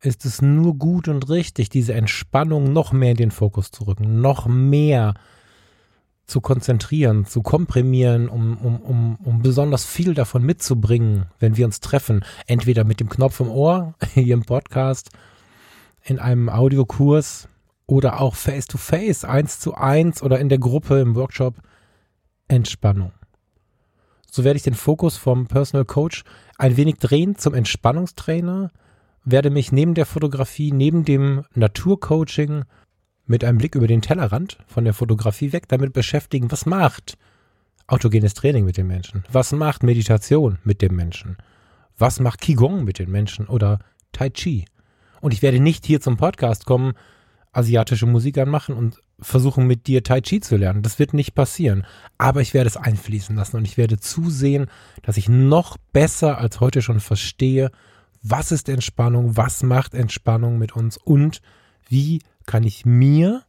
[0.01, 4.21] ist es nur gut und richtig, diese Entspannung noch mehr in den Fokus zu rücken,
[4.21, 5.13] noch mehr
[6.27, 11.79] zu konzentrieren, zu komprimieren, um, um, um, um besonders viel davon mitzubringen, wenn wir uns
[11.79, 12.23] treffen.
[12.47, 15.10] Entweder mit dem Knopf im Ohr, hier im Podcast,
[16.03, 17.47] in einem Audiokurs
[17.88, 21.55] oder auch face-to-face, eins zu eins oder in der Gruppe im Workshop.
[22.49, 23.13] Entspannung.
[24.29, 26.23] So werde ich den Fokus vom Personal Coach
[26.57, 28.71] ein wenig drehen zum Entspannungstrainer,
[29.30, 32.63] werde mich neben der Fotografie, neben dem Naturcoaching
[33.26, 37.18] mit einem Blick über den Tellerrand von der Fotografie weg damit beschäftigen, was macht
[37.88, 39.26] autogenes Training mit den Menschen?
[39.30, 41.38] Was macht Meditation mit dem Menschen?
[41.98, 43.80] Was macht Qigong mit den Menschen oder
[44.13, 44.66] Tai Chi?
[45.20, 46.94] Und ich werde nicht hier zum Podcast kommen,
[47.52, 50.84] asiatische Musik anmachen und versuchen mit dir Tai Chi zu lernen.
[50.84, 51.86] Das wird nicht passieren.
[52.18, 54.68] Aber ich werde es einfließen lassen und ich werde zusehen,
[55.02, 57.72] dass ich noch besser als heute schon verstehe,
[58.21, 61.41] was ist Entspannung, was macht Entspannung mit uns und
[61.88, 63.43] wie kann ich mir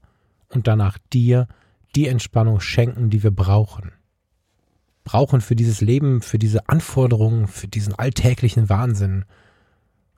[0.49, 1.49] und danach dir
[1.95, 3.93] die Entspannung schenken, die wir brauchen.
[5.05, 9.25] Brauchen für dieses Leben, für diese Anforderungen, für diesen alltäglichen Wahnsinn.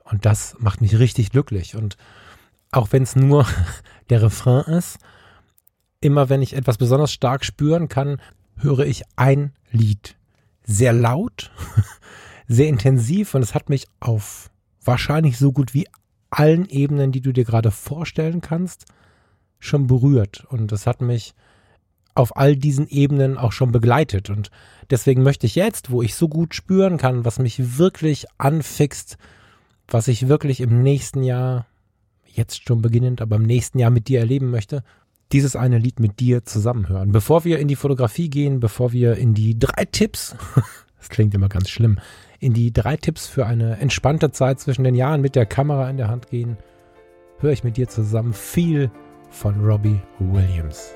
[0.03, 1.77] Und das macht mich richtig glücklich.
[1.77, 1.97] Und
[2.73, 3.47] auch wenn es nur
[4.11, 4.99] der Refrain ist,
[6.01, 8.21] immer wenn ich etwas besonders stark spüren kann,
[8.57, 10.17] höre ich ein Lied.
[10.65, 11.51] Sehr laut,
[12.51, 14.51] sehr intensiv und es hat mich auf
[14.85, 15.87] wahrscheinlich so gut wie
[16.31, 18.87] allen Ebenen, die du dir gerade vorstellen kannst,
[19.61, 20.47] schon berührt.
[20.49, 21.35] Und es hat mich
[22.17, 24.31] auf all diesen Ebenen auch schon begleitet.
[24.31, 24.51] Und
[24.91, 29.17] deswegen möchte ich jetzt, wo ich so gut spüren kann, was mich wirklich anfixt,
[29.87, 31.67] was ich wirklich im nächsten Jahr,
[32.27, 34.83] jetzt schon beginnend, aber im nächsten Jahr mit dir erleben möchte,
[35.31, 37.13] dieses eine Lied mit dir zusammenhören.
[37.13, 40.35] Bevor wir in die Fotografie gehen, bevor wir in die drei Tipps,
[40.99, 42.01] das klingt immer ganz schlimm,
[42.41, 45.99] in die drei Tipps für eine entspannte Zeit zwischen den Jahren mit der Kamera in
[45.99, 46.57] der Hand gehen,
[47.39, 48.91] höre ich mit dir zusammen viel
[49.31, 50.93] von Robbie Williams.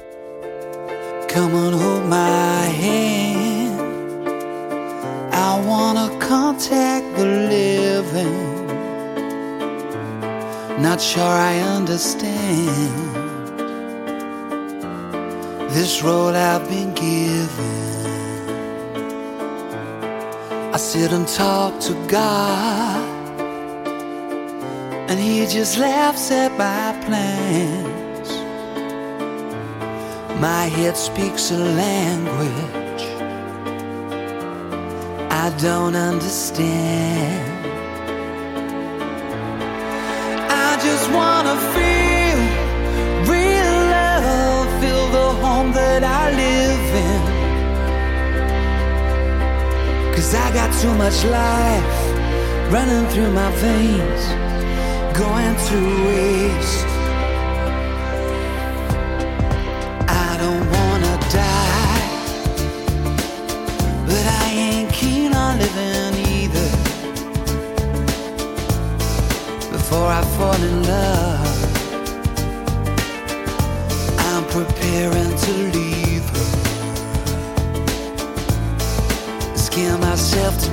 [1.29, 3.81] Come on, hold my hand.
[5.33, 8.65] I wanna contact the living.
[10.81, 13.15] Not sure I understand
[15.71, 17.94] this road I've been given.
[20.75, 22.99] I sit and talk to God,
[25.09, 28.29] and He just laughs at my plans.
[30.41, 33.05] My head speaks a language
[35.31, 37.67] I don't understand.
[40.51, 42.39] I just wanna feel
[43.33, 46.64] real love, feel the home that I live
[50.25, 54.25] Cause I got too much life running through my veins,
[55.15, 57.04] going to waste.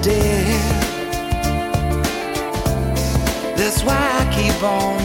[0.01, 0.87] Death.
[3.57, 5.00] That's why I keep on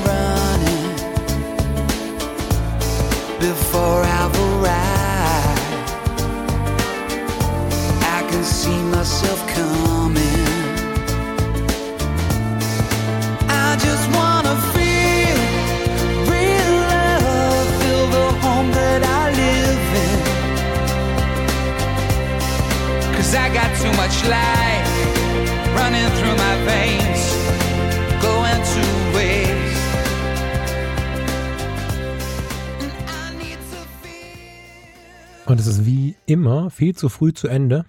[36.36, 37.86] immer viel zu früh zu Ende.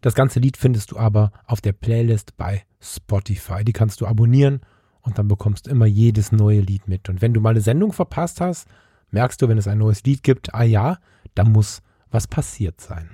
[0.00, 3.64] Das ganze Lied findest du aber auf der Playlist bei Spotify.
[3.64, 4.60] Die kannst du abonnieren
[5.00, 7.08] und dann bekommst du immer jedes neue Lied mit.
[7.08, 8.68] Und wenn du mal eine Sendung verpasst hast,
[9.10, 10.98] merkst du, wenn es ein neues Lied gibt, ah ja,
[11.34, 13.10] da muss was passiert sein.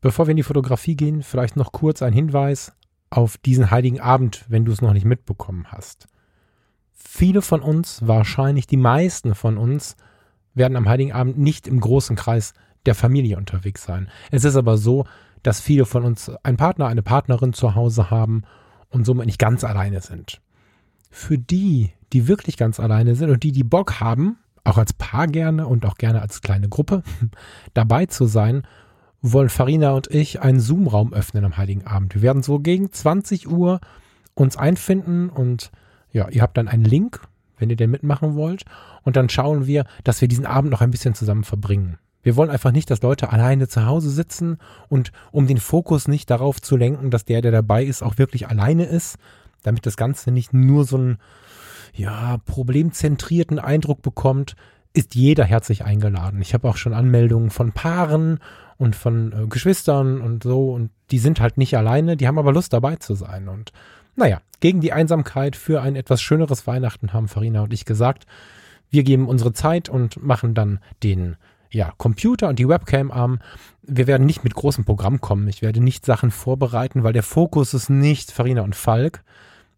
[0.00, 2.72] Bevor wir in die Fotografie gehen, vielleicht noch kurz ein Hinweis
[3.10, 6.06] auf diesen heiligen Abend, wenn du es noch nicht mitbekommen hast.
[6.92, 9.96] Viele von uns, wahrscheinlich die meisten von uns,
[10.54, 12.54] werden am heiligen Abend nicht im großen Kreis
[12.86, 14.08] der Familie unterwegs sein.
[14.30, 15.04] Es ist aber so,
[15.42, 18.42] dass viele von uns einen Partner, eine Partnerin zu Hause haben
[18.90, 20.40] und somit nicht ganz alleine sind.
[21.10, 25.26] Für die, die wirklich ganz alleine sind und die, die Bock haben, auch als Paar
[25.26, 27.02] gerne und auch gerne als kleine Gruppe
[27.74, 28.62] dabei zu sein,
[29.22, 32.14] wollen Farina und ich einen Zoom-Raum öffnen am Heiligen Abend.
[32.14, 33.80] Wir werden so gegen 20 Uhr
[34.34, 35.70] uns einfinden und
[36.12, 37.20] ja, ihr habt dann einen Link,
[37.58, 38.64] wenn ihr den mitmachen wollt.
[39.02, 41.98] Und dann schauen wir, dass wir diesen Abend noch ein bisschen zusammen verbringen.
[42.22, 46.30] Wir wollen einfach nicht, dass Leute alleine zu Hause sitzen und um den Fokus nicht
[46.30, 49.16] darauf zu lenken, dass der, der dabei ist, auch wirklich alleine ist,
[49.62, 51.18] damit das Ganze nicht nur so einen,
[51.94, 54.54] ja, problemzentrierten Eindruck bekommt,
[54.92, 56.40] ist jeder herzlich eingeladen.
[56.42, 58.40] Ich habe auch schon Anmeldungen von Paaren
[58.76, 62.52] und von äh, Geschwistern und so und die sind halt nicht alleine, die haben aber
[62.52, 63.72] Lust dabei zu sein und
[64.16, 68.26] naja, gegen die Einsamkeit für ein etwas schöneres Weihnachten haben Farina und ich gesagt,
[68.90, 71.36] wir geben unsere Zeit und machen dann den
[71.72, 73.40] ja, Computer und die Webcam am.
[73.82, 75.48] Wir werden nicht mit großem Programm kommen.
[75.48, 79.22] Ich werde nicht Sachen vorbereiten, weil der Fokus ist nicht Farina und Falk.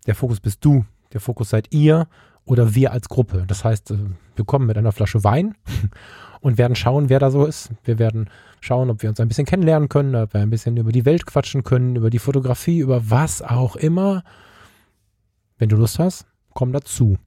[0.07, 0.85] Der Fokus bist du.
[1.13, 2.09] Der Fokus seid ihr
[2.45, 3.45] oder wir als Gruppe.
[3.47, 3.99] Das heißt, äh,
[4.35, 5.55] wir kommen mit einer Flasche Wein
[6.41, 7.71] und werden schauen, wer da so ist.
[7.85, 8.29] Wir werden
[8.61, 11.27] schauen, ob wir uns ein bisschen kennenlernen können, ob wir ein bisschen über die Welt
[11.27, 14.25] quatschen können, über die Fotografie, über was auch immer.
[15.59, 17.19] Wenn du Lust hast, komm dazu.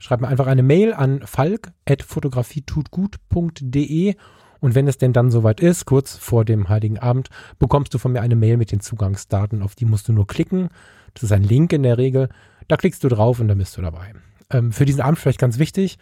[0.00, 4.16] Schreib mir einfach eine Mail an falk.fotografietutgut.de
[4.60, 8.12] und wenn es denn dann soweit ist, kurz vor dem Heiligen Abend, bekommst du von
[8.12, 9.62] mir eine Mail mit den Zugangsdaten.
[9.62, 10.68] Auf die musst du nur klicken.
[11.14, 12.28] Das ist ein Link in der Regel.
[12.66, 14.12] Da klickst du drauf und dann bist du dabei.
[14.50, 15.98] Ähm, für diesen Abend vielleicht ganz wichtig,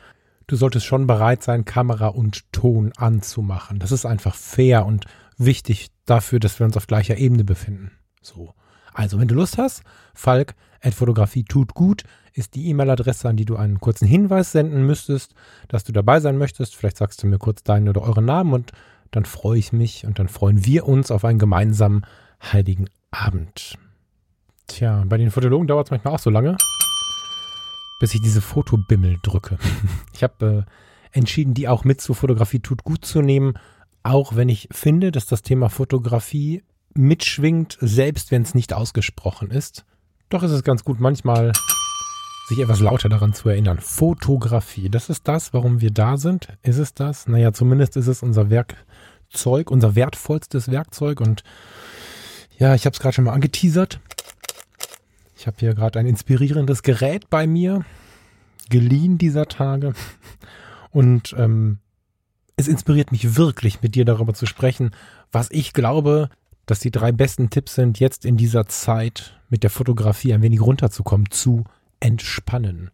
[0.46, 3.78] du solltest schon bereit sein, Kamera und Ton anzumachen.
[3.78, 5.06] Das ist einfach fair und
[5.37, 7.92] wichtig dafür, dass wir uns auf gleicher Ebene befinden.
[8.22, 8.54] So.
[8.92, 9.82] Also, wenn du Lust hast,
[10.14, 12.02] Falk at Fotografie tut gut
[12.38, 15.35] ist die E-Mail-Adresse, an die du einen kurzen Hinweis senden müsstest,
[15.68, 16.77] dass du dabei sein möchtest.
[16.77, 18.72] Vielleicht sagst du mir kurz deinen oder euren Namen und
[19.11, 22.03] dann freue ich mich und dann freuen wir uns auf einen gemeinsamen
[22.40, 23.77] heiligen Abend.
[24.66, 26.57] Tja, bei den Fotologen dauert es manchmal auch so lange,
[28.01, 29.59] bis ich diese Fotobimmel drücke.
[30.14, 33.55] Ich habe äh, entschieden, die auch mit zur Fotografie tut gut zu nehmen,
[34.03, 39.85] auch wenn ich finde, dass das Thema Fotografie mitschwingt, selbst wenn es nicht ausgesprochen ist.
[40.29, 41.53] Doch ist es ganz gut, manchmal
[42.48, 43.78] sich etwas lauter daran zu erinnern.
[43.78, 46.48] Fotografie, das ist das, warum wir da sind.
[46.62, 47.28] Ist es das?
[47.28, 51.20] Naja, zumindest ist es unser Werkzeug, unser wertvollstes Werkzeug.
[51.20, 51.44] Und
[52.56, 54.00] ja, ich habe es gerade schon mal angeteasert.
[55.37, 57.84] Ich habe hier gerade ein inspirierendes Gerät bei mir,
[58.70, 59.92] geliehen dieser Tage.
[60.90, 61.78] Und ähm,
[62.56, 64.90] es inspiriert mich wirklich, mit dir darüber zu sprechen,
[65.30, 66.30] was ich glaube,
[66.64, 70.61] dass die drei besten Tipps sind, jetzt in dieser Zeit mit der Fotografie ein wenig
[70.61, 71.64] runterzukommen, zu
[72.00, 72.90] entspannen.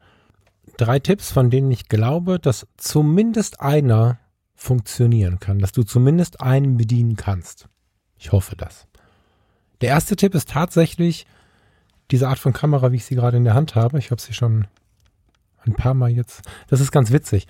[0.77, 4.19] Drei Tipps, von denen ich glaube, dass zumindest einer
[4.55, 7.69] funktionieren kann, dass du zumindest einen bedienen kannst.
[8.19, 8.87] Ich hoffe das.
[9.81, 11.27] Der erste Tipp ist tatsächlich
[12.11, 13.99] diese Art von Kamera, wie ich sie gerade in der Hand habe.
[13.99, 14.67] Ich habe sie schon
[15.67, 16.43] ein paar Mal jetzt.
[16.69, 17.47] Das ist ganz witzig.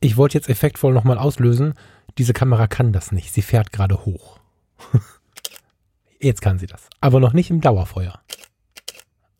[0.00, 1.74] Ich wollte jetzt effektvoll nochmal auslösen.
[2.18, 3.32] Diese Kamera kann das nicht.
[3.32, 4.38] Sie fährt gerade hoch.
[6.20, 6.88] jetzt kann sie das.
[7.00, 8.20] Aber noch nicht im Dauerfeuer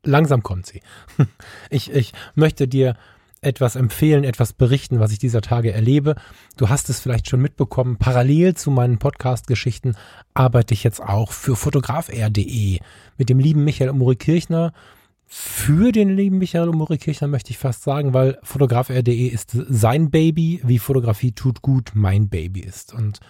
[0.04, 0.80] langsam kommt sie.
[1.70, 2.96] Ich, ich möchte dir
[3.44, 6.16] etwas empfehlen, etwas berichten, was ich dieser Tage erlebe.
[6.56, 7.96] Du hast es vielleicht schon mitbekommen.
[7.98, 9.96] Parallel zu meinen Podcast-Geschichten
[10.32, 12.78] arbeite ich jetzt auch für fotograf.r.de
[13.18, 14.72] mit dem lieben Michael Umuri Kirchner.
[15.26, 20.60] Für den lieben Michael Umuri Kirchner möchte ich fast sagen, weil fotograf.r.de ist sein Baby,
[20.64, 22.94] wie Fotografie tut gut mein Baby ist.
[22.94, 23.20] Und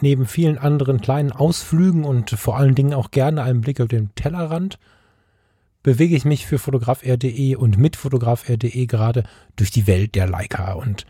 [0.00, 4.14] neben vielen anderen kleinen Ausflügen und vor allen Dingen auch gerne einen Blick auf den
[4.14, 4.78] Tellerrand
[5.82, 9.24] bewege ich mich für fotograf.r.de und mit fotograf.r.de gerade
[9.56, 10.72] durch die Welt der Leica.
[10.72, 11.06] Und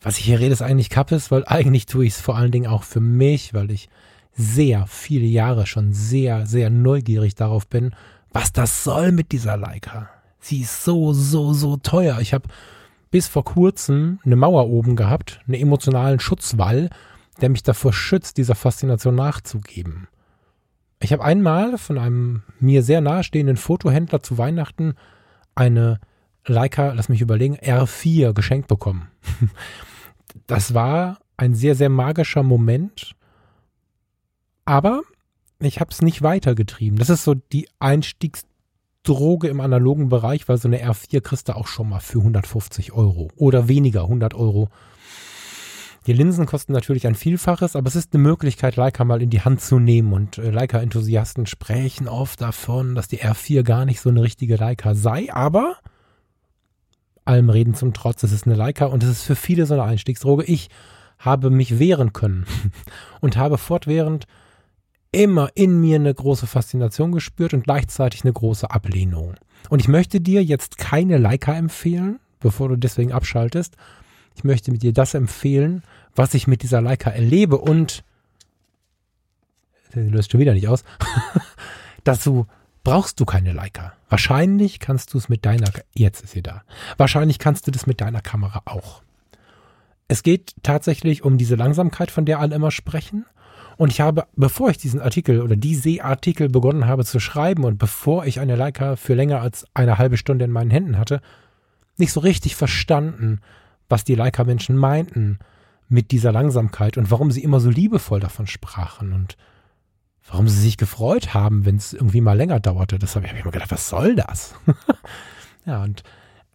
[0.00, 2.66] was ich hier rede, ist eigentlich Kappes, weil eigentlich tue ich es vor allen Dingen
[2.66, 3.88] auch für mich, weil ich
[4.32, 7.94] sehr viele Jahre schon sehr, sehr neugierig darauf bin,
[8.32, 10.10] was das soll mit dieser Leica.
[10.40, 12.20] Sie ist so, so, so teuer.
[12.20, 12.48] Ich habe
[13.10, 16.90] bis vor kurzem eine Mauer oben gehabt, einen emotionalen Schutzwall,
[17.40, 20.08] der mich davor schützt, dieser Faszination nachzugeben.
[21.00, 24.94] Ich habe einmal von einem mir sehr nahestehenden Fotohändler zu Weihnachten
[25.54, 26.00] eine
[26.46, 29.08] Leica, lass mich überlegen, R4 geschenkt bekommen.
[30.46, 33.16] Das war ein sehr, sehr magischer Moment,
[34.66, 35.00] aber
[35.58, 36.98] ich habe es nicht weitergetrieben.
[36.98, 41.66] Das ist so die Einstiegsdroge im analogen Bereich, weil so eine R4 kriegst du auch
[41.66, 44.68] schon mal für 150 Euro oder weniger, 100 Euro.
[46.06, 49.40] Die Linsen kosten natürlich ein Vielfaches, aber es ist eine Möglichkeit, Leica mal in die
[49.40, 50.12] Hand zu nehmen.
[50.12, 54.94] Und äh, Leica-Enthusiasten sprechen oft davon, dass die R4 gar nicht so eine richtige Leica
[54.94, 55.32] sei.
[55.32, 55.76] Aber
[57.24, 59.82] allem Reden zum Trotz, es ist eine Leica und es ist für viele so eine
[59.82, 60.44] Einstiegsdroge.
[60.44, 60.68] Ich
[61.18, 62.46] habe mich wehren können
[63.20, 64.26] und habe fortwährend
[65.10, 69.34] immer in mir eine große Faszination gespürt und gleichzeitig eine große Ablehnung.
[69.70, 73.76] Und ich möchte dir jetzt keine Leica empfehlen, bevor du deswegen abschaltest,
[74.36, 75.82] ich möchte mit dir das empfehlen,
[76.14, 78.04] was ich mit dieser Leica erlebe und
[79.94, 80.84] der löst schon wieder nicht aus.
[82.04, 82.46] Dazu
[82.84, 83.94] brauchst du keine Leica.
[84.10, 86.62] Wahrscheinlich kannst du es mit deiner, jetzt ist sie da.
[86.98, 89.02] Wahrscheinlich kannst du das mit deiner Kamera auch.
[90.06, 93.24] Es geht tatsächlich um diese Langsamkeit, von der alle immer sprechen.
[93.78, 97.78] Und ich habe, bevor ich diesen Artikel oder diese Artikel begonnen habe zu schreiben und
[97.78, 101.20] bevor ich eine Leica für länger als eine halbe Stunde in meinen Händen hatte,
[101.96, 103.40] nicht so richtig verstanden,
[103.88, 105.38] was die Leica-Menschen meinten
[105.88, 109.36] mit dieser Langsamkeit und warum sie immer so liebevoll davon sprachen und
[110.28, 112.98] warum sie sich gefreut haben, wenn es irgendwie mal länger dauerte.
[112.98, 114.54] Das habe ich, mir gedacht, was soll das?
[115.66, 116.02] ja, und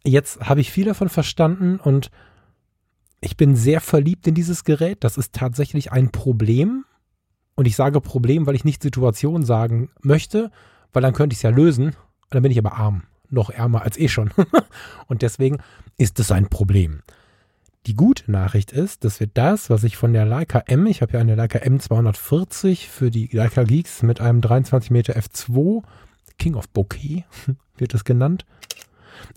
[0.04, 2.12] jetzt habe ich viel davon verstanden und
[3.22, 5.04] ich bin sehr verliebt in dieses Gerät.
[5.04, 6.86] Das ist tatsächlich ein Problem.
[7.56, 10.52] Und ich sage Problem, weil ich nicht Situation sagen möchte,
[10.92, 11.88] weil dann könnte ich es ja lösen.
[11.88, 11.96] Und
[12.32, 13.04] dann bin ich aber arm.
[13.30, 14.32] Noch ärmer als eh schon.
[15.08, 15.60] und deswegen
[15.98, 17.04] ist es ein Problem.
[17.88, 21.14] Die gute Nachricht ist, dass wir das, was ich von der Leica M, ich habe
[21.14, 25.84] ja eine Leica M240 für die Leica Geeks mit einem 23 Meter F2,
[26.38, 27.24] King of Bokeh
[27.78, 28.46] wird es genannt,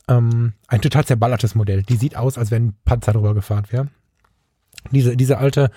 [0.08, 1.82] ähm, ein total zerballertes Modell.
[1.82, 3.88] Die sieht aus, als wenn ein Panzer drüber gefahren wäre.
[4.90, 5.70] Diese, diese alte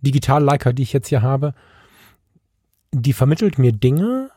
[0.00, 1.54] Digital-Leica, die ich jetzt hier habe,
[2.90, 4.30] die vermittelt mir Dinge,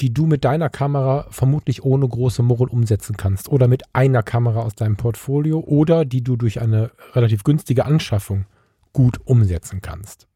[0.00, 4.60] die du mit deiner Kamera vermutlich ohne große Murrel umsetzen kannst oder mit einer Kamera
[4.60, 8.46] aus deinem Portfolio oder die du durch eine relativ günstige Anschaffung
[8.92, 10.26] gut umsetzen kannst.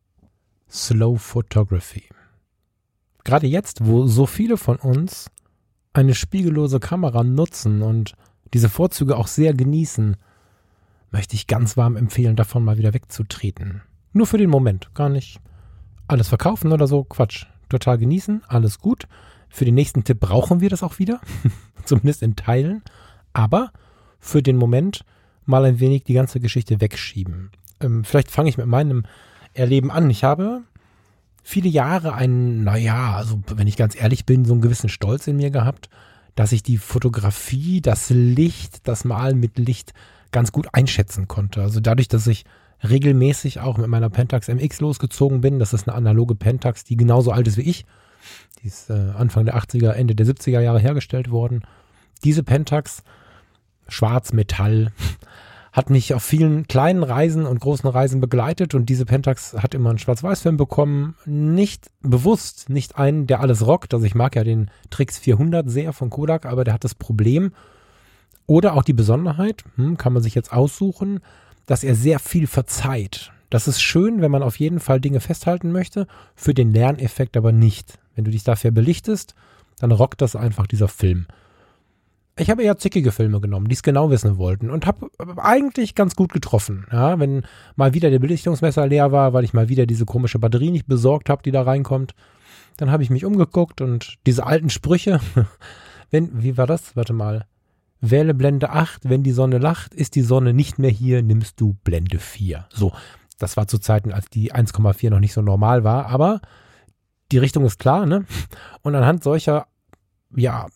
[0.71, 2.05] Slow Photography.
[3.25, 5.31] Gerade jetzt, wo so viele von uns
[5.95, 8.15] eine spiegellose Kamera nutzen und
[8.53, 10.17] diese Vorzüge auch sehr genießen,
[11.11, 13.83] möchte ich ganz warm empfehlen, davon mal wieder wegzutreten.
[14.13, 15.41] Nur für den Moment, gar nicht
[16.07, 17.47] alles verkaufen oder so, Quatsch.
[17.69, 19.07] Total genießen, alles gut.
[19.55, 21.21] Für den nächsten Tipp brauchen wir das auch wieder,
[21.85, 22.83] zumindest in Teilen.
[23.33, 23.71] Aber
[24.19, 25.05] für den Moment
[25.45, 27.53] mal ein wenig die ganze Geschichte wegschieben.
[27.79, 29.05] Ähm, vielleicht fange ich mit meinem
[29.53, 30.11] Erleben an.
[30.11, 30.63] Ich habe
[31.45, 35.37] viele Jahre einen, naja, also wenn ich ganz ehrlich bin, so einen gewissen Stolz in
[35.37, 35.89] mir gehabt,
[36.35, 39.95] dass ich die Fotografie, das Licht, das Malen mit Licht
[40.33, 41.63] ganz gut einschätzen konnte.
[41.63, 42.45] Also dadurch, dass ich
[42.83, 47.31] regelmäßig auch mit meiner Pentax MX losgezogen bin, das ist eine analoge Pentax, die genauso
[47.31, 47.87] alt ist wie ich,
[48.63, 51.63] die ist äh, Anfang der 80er, Ende der 70er Jahre hergestellt worden.
[52.25, 53.03] Diese Pentax,
[53.89, 54.93] schwarz Metall,
[55.73, 59.91] hat mich auf vielen kleinen Reisen und großen Reisen begleitet und diese Pentax hat immer
[59.91, 61.17] einen Schwarz-Weiß-Film bekommen.
[61.27, 63.93] Nicht bewusst, nicht einen, der alles rockt.
[63.93, 67.53] Also ich mag ja den Trix 400 sehr von Kodak, aber der hat das Problem
[68.47, 71.21] oder auch die Besonderheit, hm, kann man sich jetzt aussuchen,
[71.67, 73.33] dass er sehr viel verzeiht.
[73.51, 77.53] Das ist schön, wenn man auf jeden Fall Dinge festhalten möchte, für den Lerneffekt aber
[77.53, 77.99] nicht.
[78.15, 79.35] Wenn du dich dafür belichtest,
[79.79, 81.27] dann rockt das einfach dieser Film.
[82.37, 86.17] Ich habe eher zickige Filme genommen, die es genau wissen wollten und habe eigentlich ganz
[86.17, 86.87] gut getroffen.
[86.91, 87.47] Ja, wenn
[87.77, 91.31] mal wieder der Belichtungsmesser leer war, weil ich mal wieder diese komische Batterie nicht besorgt
[91.31, 92.15] habe, die da reinkommt,
[92.77, 95.21] dann habe ich mich umgeguckt und diese alten Sprüche,
[96.11, 96.97] wenn, wie war das?
[96.97, 97.47] Warte mal.
[98.01, 101.77] Wähle Blende 8, wenn die Sonne lacht, ist die Sonne nicht mehr hier, nimmst du
[101.85, 102.67] Blende 4.
[102.69, 102.93] So,
[103.39, 106.41] das war zu Zeiten, als die 1,4 noch nicht so normal war, aber
[107.33, 108.27] die Richtung ist klar, ne?
[108.83, 109.67] Und anhand solcher
[110.37, 110.67] ja,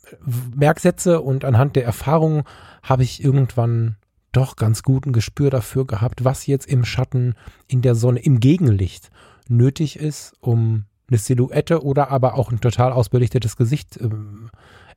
[0.55, 2.45] Merksätze und anhand der Erfahrungen
[2.83, 3.97] habe ich irgendwann
[4.33, 7.35] doch ganz guten Gespür dafür gehabt, was jetzt im Schatten,
[7.67, 9.11] in der Sonne, im Gegenlicht
[9.49, 14.09] nötig ist, um eine Silhouette oder aber auch ein total ausbelichtetes Gesicht äh,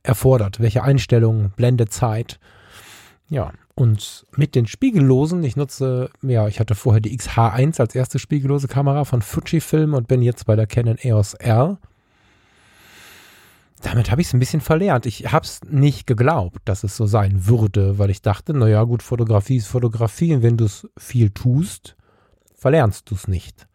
[0.02, 0.60] erfordert.
[0.60, 2.38] Welche Einstellungen, Blende, Zeit.
[3.28, 8.18] Ja, und mit den Spiegellosen, ich nutze, ja, ich hatte vorher die XH1 als erste
[8.18, 11.78] spiegellose Kamera von Fujifilm und bin jetzt bei der Canon EOS R.
[13.80, 15.06] Damit habe ich es ein bisschen verlernt.
[15.06, 19.02] Ich habe es nicht geglaubt, dass es so sein würde, weil ich dachte, naja, gut,
[19.02, 21.96] Fotografie ist Fotografie und wenn du es viel tust,
[22.54, 23.66] verlernst du es nicht.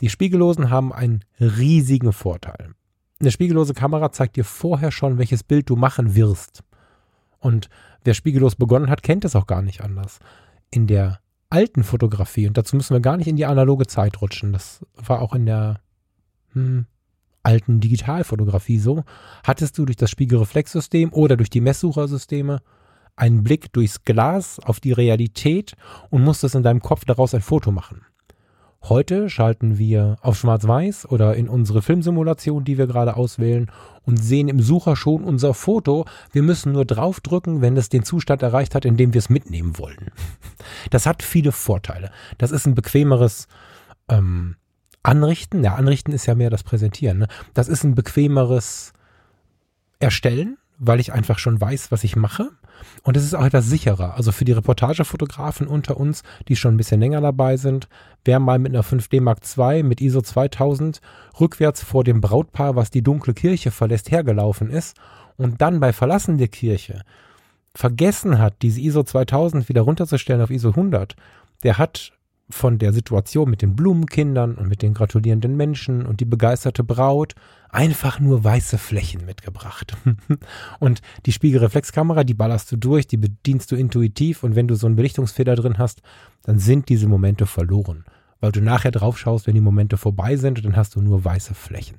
[0.00, 2.74] Die Spiegellosen haben einen riesigen Vorteil.
[3.20, 6.62] Eine spiegellose Kamera zeigt dir vorher schon, welches Bild du machen wirst.
[7.40, 7.68] Und
[8.04, 10.18] wer spiegellos begonnen hat, kennt es auch gar nicht anders.
[10.70, 11.20] In der
[11.50, 15.22] alten Fotografie, und dazu müssen wir gar nicht in die analoge Zeit rutschen, das war
[15.22, 15.80] auch in der
[16.52, 16.86] hm,
[17.42, 19.04] alten Digitalfotografie so,
[19.44, 22.60] hattest du durch das Spiegelreflexsystem oder durch die Messsuchersysteme
[23.16, 25.74] einen Blick durchs Glas auf die Realität
[26.10, 28.02] und musstest in deinem Kopf daraus ein Foto machen.
[28.84, 33.70] Heute schalten wir auf Schwarz-Weiß oder in unsere Filmsimulation, die wir gerade auswählen,
[34.04, 36.06] und sehen im Sucher schon unser Foto.
[36.32, 39.78] Wir müssen nur draufdrücken, wenn es den Zustand erreicht hat, in dem wir es mitnehmen
[39.78, 40.10] wollen.
[40.90, 42.10] Das hat viele Vorteile.
[42.36, 43.48] Das ist ein bequemeres
[44.08, 44.56] ähm,
[45.02, 45.64] Anrichten.
[45.64, 47.18] Ja, Anrichten ist ja mehr das Präsentieren.
[47.18, 47.28] Ne?
[47.54, 48.92] Das ist ein bequemeres
[49.98, 52.50] Erstellen, weil ich einfach schon weiß, was ich mache.
[53.02, 54.14] Und es ist auch etwas sicherer.
[54.14, 57.88] Also für die Reportagefotografen unter uns, die schon ein bisschen länger dabei sind,
[58.24, 61.00] wer mal mit einer 5D Mark II mit ISO 2000
[61.40, 64.96] rückwärts vor dem Brautpaar, was die dunkle Kirche verlässt, hergelaufen ist
[65.36, 67.02] und dann bei Verlassen der Kirche
[67.74, 71.14] vergessen hat, diese ISO 2000 wieder runterzustellen auf ISO 100,
[71.62, 72.12] der hat
[72.50, 77.34] von der Situation mit den Blumenkindern und mit den gratulierenden Menschen und die begeisterte Braut
[77.70, 79.96] einfach nur weiße Flächen mitgebracht.
[80.78, 84.86] und die Spiegelreflexkamera, die ballerst du durch, die bedienst du intuitiv und wenn du so
[84.86, 86.00] einen Belichtungsfehler drin hast,
[86.44, 88.04] dann sind diese Momente verloren,
[88.40, 91.24] weil du nachher drauf schaust, wenn die Momente vorbei sind und dann hast du nur
[91.24, 91.98] weiße Flächen.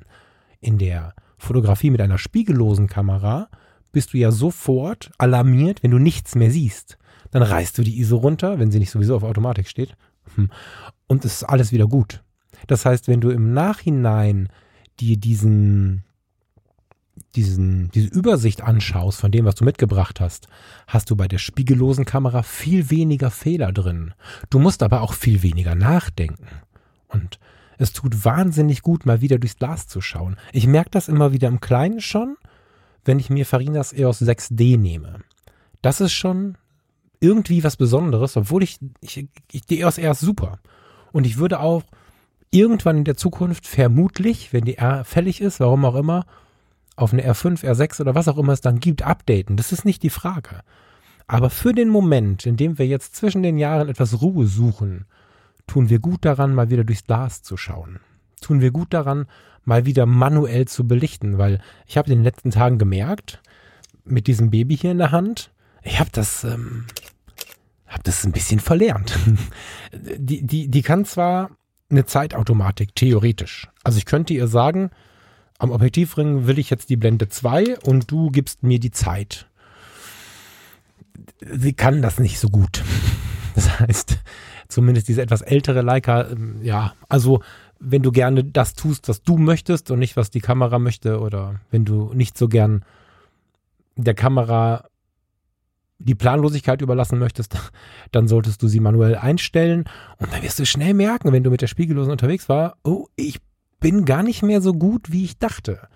[0.62, 3.50] In der Fotografie mit einer spiegellosen Kamera
[3.92, 6.98] bist du ja sofort alarmiert, wenn du nichts mehr siehst.
[7.32, 9.96] Dann reißt du die ISO runter, wenn sie nicht sowieso auf Automatik steht.
[11.08, 12.24] Und es ist alles wieder gut.
[12.68, 14.50] Das heißt, wenn du im Nachhinein
[15.00, 16.04] dir diesen,
[17.36, 20.48] diesen, diese Übersicht anschaust von dem, was du mitgebracht hast,
[20.88, 24.14] hast du bei der spiegellosen Kamera viel weniger Fehler drin.
[24.50, 26.48] Du musst aber auch viel weniger nachdenken.
[27.08, 27.40] Und
[27.78, 30.36] es tut wahnsinnig gut, mal wieder durchs Glas zu schauen.
[30.52, 32.36] Ich merke das immer wieder im Kleinen schon,
[33.06, 35.22] wenn ich mir Farinas EOS 6D nehme.
[35.82, 36.58] Das ist schon
[37.20, 40.60] irgendwie was Besonderes, obwohl ich, ich, ich die EOS R ist super.
[41.12, 41.84] Und ich würde auch
[42.52, 46.26] irgendwann in der Zukunft vermutlich, wenn die R fällig ist, warum auch immer,
[46.96, 49.56] auf eine R5, R6 oder was auch immer es dann gibt, updaten.
[49.56, 50.62] Das ist nicht die Frage.
[51.28, 55.06] Aber für den Moment, in dem wir jetzt zwischen den Jahren etwas Ruhe suchen,
[55.68, 58.00] tun wir gut daran, mal wieder durchs Glas zu schauen.
[58.42, 59.28] Tun wir gut daran,
[59.64, 63.42] mal wieder manuell zu belichten, weil ich habe in den letzten Tagen gemerkt,
[64.04, 65.52] mit diesem Baby hier in der Hand,
[65.84, 66.86] ich habe das, ähm,
[67.88, 69.18] hab das ein bisschen verlernt.
[69.92, 71.52] die, die, die kann zwar
[71.90, 73.68] eine Zeitautomatik, theoretisch.
[73.84, 74.92] Also ich könnte ihr sagen,
[75.58, 79.48] am Objektivring will ich jetzt die Blende 2 und du gibst mir die Zeit.
[81.42, 82.84] Sie kann das nicht so gut.
[83.56, 84.20] Das heißt,
[84.70, 87.42] zumindest diese etwas ältere Leica, ähm, ja, also
[87.80, 91.60] wenn du gerne das tust, was du möchtest und nicht, was die Kamera möchte, oder
[91.72, 92.86] wenn du nicht so gern
[93.98, 94.89] der Kamera
[96.00, 97.56] die Planlosigkeit überlassen möchtest,
[98.12, 99.86] dann solltest du sie manuell einstellen
[100.18, 103.40] und dann wirst du schnell merken, wenn du mit der Spiegellosen unterwegs war, oh, ich
[103.80, 105.88] bin gar nicht mehr so gut, wie ich dachte.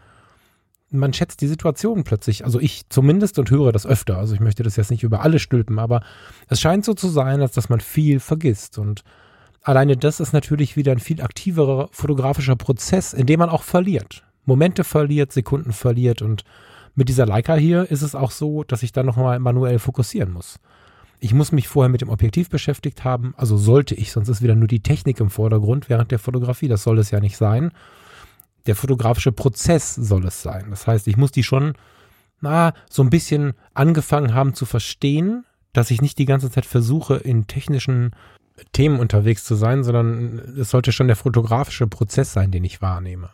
[0.90, 4.62] Man schätzt die Situation plötzlich, also ich zumindest und höre das öfter, also ich möchte
[4.62, 6.04] das jetzt nicht über alle stülpen, aber
[6.50, 9.04] es scheint so zu sein, als dass man viel vergisst und
[9.64, 14.24] alleine das ist natürlich wieder ein viel aktiverer fotografischer Prozess, in dem man auch verliert.
[14.46, 16.44] Momente verliert, Sekunden verliert und
[16.96, 20.60] mit dieser Leica hier ist es auch so, dass ich dann nochmal manuell fokussieren muss.
[21.20, 24.56] Ich muss mich vorher mit dem Objektiv beschäftigt haben, also sollte ich, sonst ist wieder
[24.56, 26.68] nur die Technik im Vordergrund während der Fotografie.
[26.68, 27.72] Das soll es ja nicht sein.
[28.66, 30.68] Der fotografische Prozess soll es sein.
[30.70, 31.74] Das heißt, ich muss die schon,
[32.42, 37.16] na, so ein bisschen angefangen haben zu verstehen, dass ich nicht die ganze Zeit versuche,
[37.16, 38.12] in technischen
[38.72, 43.30] Themen unterwegs zu sein, sondern es sollte schon der fotografische Prozess sein, den ich wahrnehme.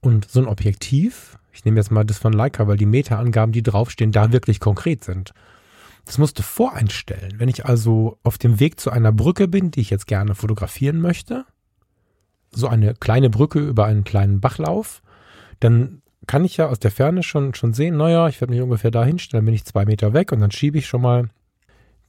[0.00, 3.62] Und so ein Objektiv, ich nehme jetzt mal das von Leica, weil die Meta-Angaben, die
[3.62, 5.32] draufstehen, da wirklich konkret sind.
[6.04, 7.34] Das musst du voreinstellen.
[7.38, 11.00] Wenn ich also auf dem Weg zu einer Brücke bin, die ich jetzt gerne fotografieren
[11.00, 11.46] möchte,
[12.50, 15.00] so eine kleine Brücke über einen kleinen Bachlauf,
[15.60, 18.90] dann kann ich ja aus der Ferne schon, schon sehen, naja, ich werde mich ungefähr
[18.90, 21.30] da hinstellen, dann bin ich zwei Meter weg und dann schiebe ich schon mal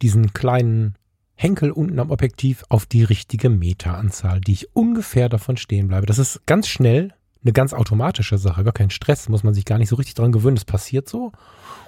[0.01, 0.95] diesen kleinen
[1.35, 6.05] Henkel unten am Objektiv auf die richtige Meteranzahl, die ich ungefähr davon stehen bleibe.
[6.05, 7.13] Das ist ganz schnell
[7.45, 10.31] eine ganz automatische Sache, gar kein Stress, muss man sich gar nicht so richtig dran
[10.31, 11.31] gewöhnen, das passiert so.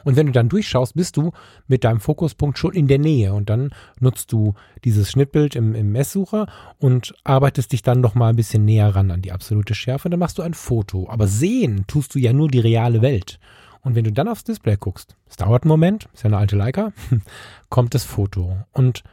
[0.04, 1.32] Und wenn du dann durchschaust, bist du
[1.68, 4.54] mit deinem Fokuspunkt schon in der Nähe und dann nutzt du
[4.86, 6.48] dieses Schnittbild im, im Messsucher
[6.78, 10.12] und arbeitest dich dann noch mal ein bisschen näher ran an die absolute Schärfe und
[10.12, 11.10] dann machst du ein Foto.
[11.10, 13.40] Aber sehen tust du ja nur die reale Welt.
[13.82, 16.56] Und wenn du dann aufs Display guckst, es dauert einen Moment, ist ja eine alte
[16.56, 16.94] Leica,
[17.70, 18.58] kommt das Foto.
[18.72, 19.04] Und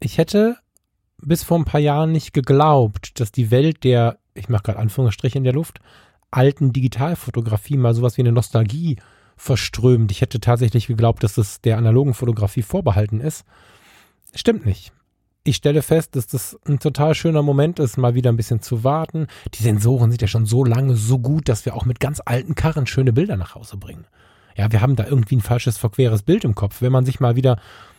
[0.00, 0.56] ich hätte
[1.18, 5.38] bis vor ein paar Jahren nicht geglaubt, dass die Welt der, ich mache gerade Anführungsstriche
[5.38, 5.80] in der Luft,
[6.30, 8.96] alten Digitalfotografie mal sowas wie eine Nostalgie
[9.36, 10.10] verströmt.
[10.10, 13.44] Ich hätte tatsächlich geglaubt, dass das der analogen Fotografie vorbehalten ist.
[14.34, 14.92] Stimmt nicht.
[15.46, 18.82] Ich stelle fest, dass das ein total schöner Moment ist, mal wieder ein bisschen zu
[18.82, 19.26] warten.
[19.52, 22.54] Die Sensoren sind ja schon so lange so gut, dass wir auch mit ganz alten
[22.54, 24.06] Karren schöne Bilder nach Hause bringen.
[24.56, 26.80] Ja, wir haben da irgendwie ein falsches, verqueres Bild im Kopf.
[26.80, 27.58] Wenn man sich mal wieder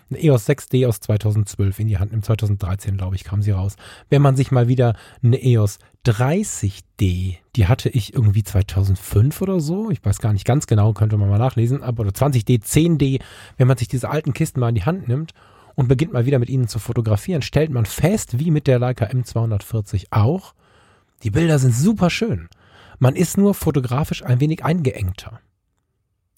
[0.10, 3.76] eine EOS 6D aus 2012 in die Hand nimmt, 2013 glaube ich, kam sie raus.
[4.10, 9.90] Wenn man sich mal wieder eine EOS 30D, die hatte ich irgendwie 2005 oder so,
[9.90, 13.22] ich weiß gar nicht ganz genau, könnte man mal nachlesen, aber oder 20D, 10D,
[13.58, 15.34] wenn man sich diese alten Kisten mal in die Hand nimmt
[15.74, 19.06] und beginnt mal wieder mit ihnen zu fotografieren, stellt man fest, wie mit der Leica
[19.06, 20.54] M240 auch,
[21.24, 22.50] die Bilder sind super schön.
[23.00, 25.40] Man ist nur fotografisch ein wenig eingeengter.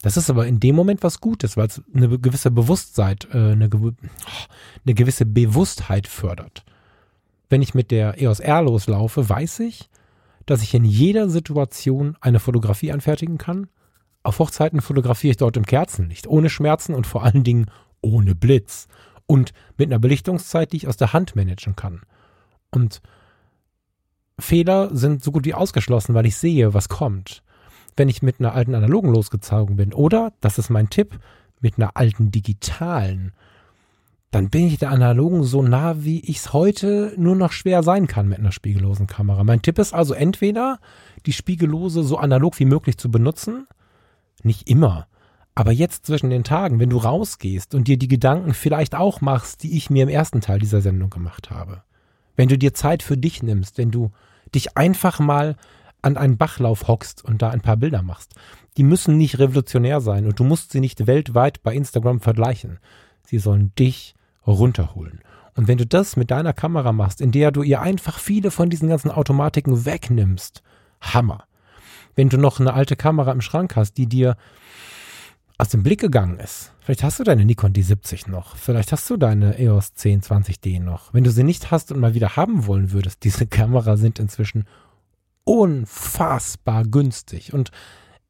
[0.01, 3.69] Das ist aber in dem Moment was Gutes, weil es eine gewisse Bewusstsein, äh, eine,
[3.69, 6.63] eine gewisse Bewusstheit fördert.
[7.49, 9.89] Wenn ich mit der EOS R loslaufe, weiß ich,
[10.45, 13.67] dass ich in jeder Situation eine Fotografie anfertigen kann.
[14.23, 17.71] Auf Hochzeiten fotografiere ich dort im Kerzenlicht, ohne Schmerzen und vor allen Dingen
[18.01, 18.87] ohne Blitz
[19.25, 22.01] und mit einer Belichtungszeit, die ich aus der Hand managen kann.
[22.71, 23.01] Und
[24.39, 27.43] Fehler sind so gut wie ausgeschlossen, weil ich sehe, was kommt
[27.97, 29.93] wenn ich mit einer alten analogen losgezogen bin.
[29.93, 31.19] Oder, das ist mein Tipp,
[31.59, 33.33] mit einer alten digitalen.
[34.31, 38.07] Dann bin ich der analogen so nah, wie ich es heute nur noch schwer sein
[38.07, 39.43] kann mit einer spiegellosen Kamera.
[39.43, 40.79] Mein Tipp ist also entweder
[41.25, 43.67] die spiegellose so analog wie möglich zu benutzen.
[44.43, 45.07] Nicht immer.
[45.55, 49.63] Aber jetzt zwischen den Tagen, wenn du rausgehst und dir die Gedanken vielleicht auch machst,
[49.63, 51.81] die ich mir im ersten Teil dieser Sendung gemacht habe.
[52.35, 54.11] Wenn du dir Zeit für dich nimmst, wenn du
[54.53, 55.55] dich einfach mal
[56.07, 58.33] an einen Bachlauf hockst und da ein paar Bilder machst.
[58.77, 62.79] Die müssen nicht revolutionär sein und du musst sie nicht weltweit bei Instagram vergleichen.
[63.23, 65.21] Sie sollen dich runterholen.
[65.55, 68.69] Und wenn du das mit deiner Kamera machst, in der du ihr einfach viele von
[68.69, 70.63] diesen ganzen Automatiken wegnimmst,
[71.01, 71.43] Hammer.
[72.15, 74.37] Wenn du noch eine alte Kamera im Schrank hast, die dir
[75.57, 76.71] aus dem Blick gegangen ist.
[76.79, 78.55] Vielleicht hast du deine Nikon D70 noch.
[78.55, 81.13] Vielleicht hast du deine EOS 1020D noch.
[81.13, 84.65] Wenn du sie nicht hast und mal wieder haben wollen würdest, diese Kamera sind inzwischen
[85.47, 87.53] unfassbar günstig.
[87.53, 87.71] Und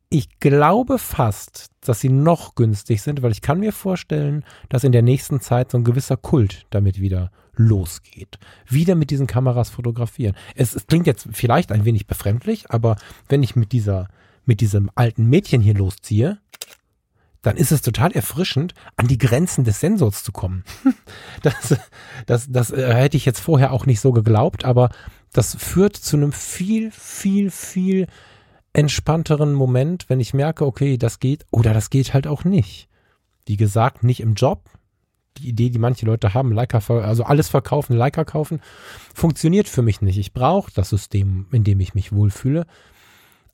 [0.09, 4.91] ich glaube fast, dass sie noch günstig sind, weil ich kann mir vorstellen, dass in
[4.91, 8.37] der nächsten Zeit so ein gewisser Kult damit wieder losgeht.
[8.67, 10.35] Wieder mit diesen Kameras fotografieren.
[10.55, 12.97] Es, es klingt jetzt vielleicht ein wenig befremdlich, aber
[13.27, 14.09] wenn ich mit dieser,
[14.45, 16.37] mit diesem alten Mädchen hier losziehe,
[17.41, 20.63] dann ist es total erfrischend, an die Grenzen des Sensors zu kommen.
[21.41, 21.75] das,
[22.27, 24.89] das, das äh, hätte ich jetzt vorher auch nicht so geglaubt, aber
[25.37, 28.07] das führt zu einem viel, viel, viel
[28.73, 32.89] entspannteren Moment, wenn ich merke, okay, das geht oder das geht halt auch nicht.
[33.45, 34.63] Wie gesagt, nicht im Job.
[35.37, 38.61] Die Idee, die manche Leute haben, Leica, also alles verkaufen, Leica kaufen,
[39.13, 40.17] funktioniert für mich nicht.
[40.17, 42.65] Ich brauche das System, in dem ich mich wohlfühle.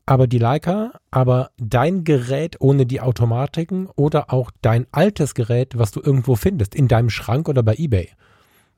[0.06, 5.92] Aber die Leica, aber dein Gerät ohne die Automatiken oder auch dein altes Gerät, was
[5.92, 8.10] du irgendwo findest, in deinem Schrank oder bei eBay.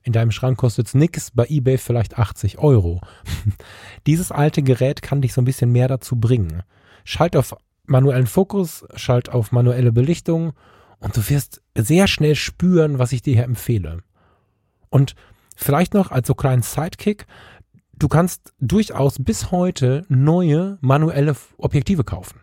[0.06, 3.02] In deinem Schrank kostet es nix, bei eBay vielleicht 80 Euro.
[4.06, 6.62] Dieses alte Gerät kann dich so ein bisschen mehr dazu bringen.
[7.04, 7.56] Schalt auf
[7.88, 10.54] manuellen Fokus, schalt auf manuelle Belichtung
[11.00, 14.04] und du wirst sehr schnell spüren, was ich dir hier empfehle.
[14.90, 15.16] Und
[15.56, 17.26] vielleicht noch als so kleinen Sidekick,
[17.94, 22.40] du kannst durchaus bis heute neue manuelle Objektive kaufen.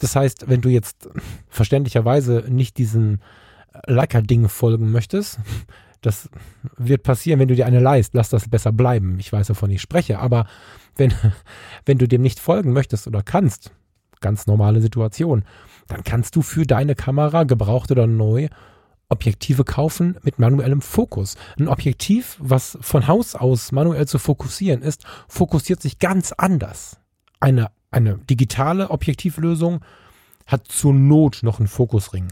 [0.00, 1.08] Das heißt, wenn du jetzt
[1.48, 3.22] verständlicherweise nicht diesen
[3.86, 5.38] Leica-Ding folgen möchtest,
[6.02, 6.28] das
[6.76, 8.12] wird passieren, wenn du dir eine leist.
[8.14, 9.18] Lass das besser bleiben.
[9.18, 10.18] Ich weiß, wovon ich spreche.
[10.18, 10.46] Aber
[10.96, 11.14] wenn,
[11.86, 13.72] wenn du dem nicht folgen möchtest oder kannst,
[14.20, 15.44] ganz normale Situation,
[15.88, 18.48] dann kannst du für deine Kamera, gebraucht oder neu,
[19.08, 21.36] Objektive kaufen mit manuellem Fokus.
[21.58, 26.98] Ein Objektiv, was von Haus aus manuell zu fokussieren ist, fokussiert sich ganz anders.
[27.38, 29.80] Eine, eine digitale Objektivlösung
[30.46, 32.28] hat zur Not noch einen Fokusring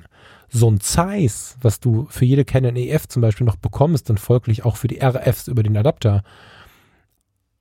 [0.51, 4.65] so ein Zeiss, was du für jede Canon EF zum Beispiel noch bekommst und folglich
[4.65, 6.23] auch für die RFs über den Adapter,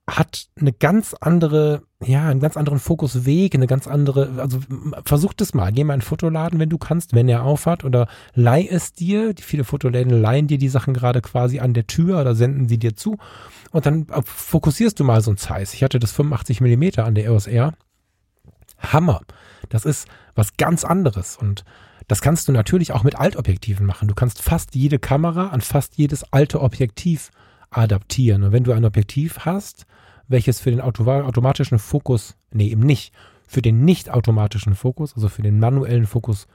[0.08, 4.60] hat eine ganz andere, ja, einen ganz anderen Fokusweg, eine ganz andere, also
[5.06, 8.08] versuch das mal, geh mal in einen Fotoladen, wenn du kannst, wenn er aufhat oder
[8.34, 12.20] leih es dir, die viele Fotoläden leihen dir die Sachen gerade quasi an der Tür
[12.22, 13.18] oder senden sie dir zu
[13.72, 15.74] und dann fokussierst du mal so ein Zeiss.
[15.74, 17.74] Ich hatte das 85 Millimeter an der EOS R.
[18.80, 19.22] Hammer.
[19.70, 21.66] Das ist was ganz anderes und
[22.10, 24.08] das kannst du natürlich auch mit Altobjektiven machen.
[24.08, 27.30] Du kannst fast jede Kamera an fast jedes alte Objektiv
[27.70, 28.42] adaptieren.
[28.42, 29.86] Und wenn du ein Objektiv hast,
[30.28, 33.14] welches für den Auto automatischen Fokus, nee, eben nicht,
[33.48, 36.48] für den nicht automatischen Fokus, also für den manuellen Fokus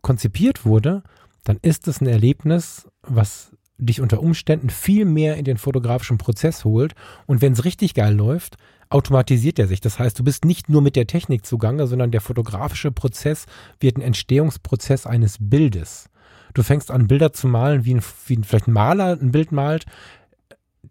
[0.00, 1.02] konzipiert wurde,
[1.44, 6.64] dann ist es ein Erlebnis, was dich unter Umständen viel mehr in den fotografischen Prozess
[6.64, 6.94] holt.
[7.26, 8.56] Und wenn es richtig geil läuft,
[8.90, 9.80] automatisiert er sich.
[9.80, 13.46] Das heißt, du bist nicht nur mit der Technik zugange, sondern der fotografische Prozess
[13.80, 16.08] wird ein Entstehungsprozess eines Bildes.
[16.54, 19.52] Du fängst an, Bilder zu malen, wie, ein, wie ein, vielleicht ein Maler ein Bild
[19.52, 19.86] malt,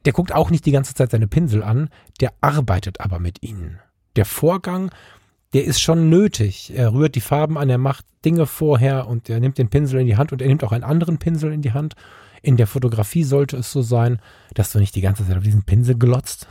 [0.05, 1.89] der guckt auch nicht die ganze Zeit seine Pinsel an,
[2.21, 3.79] der arbeitet aber mit ihnen.
[4.15, 4.91] Der Vorgang,
[5.53, 6.73] der ist schon nötig.
[6.75, 10.07] Er rührt die Farben an, er macht Dinge vorher und er nimmt den Pinsel in
[10.07, 11.95] die Hand und er nimmt auch einen anderen Pinsel in die Hand.
[12.41, 14.19] In der Fotografie sollte es so sein,
[14.53, 16.47] dass du nicht die ganze Zeit auf diesen Pinsel glotzt,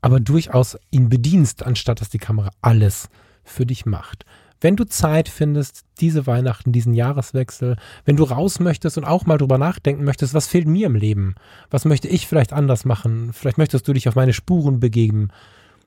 [0.00, 3.08] aber durchaus ihn bedienst, anstatt dass die Kamera alles
[3.44, 4.24] für dich macht
[4.60, 9.38] wenn du Zeit findest, diese Weihnachten, diesen Jahreswechsel, wenn du raus möchtest und auch mal
[9.38, 11.34] drüber nachdenken möchtest, was fehlt mir im Leben?
[11.70, 13.32] Was möchte ich vielleicht anders machen?
[13.32, 15.28] Vielleicht möchtest du dich auf meine Spuren begeben.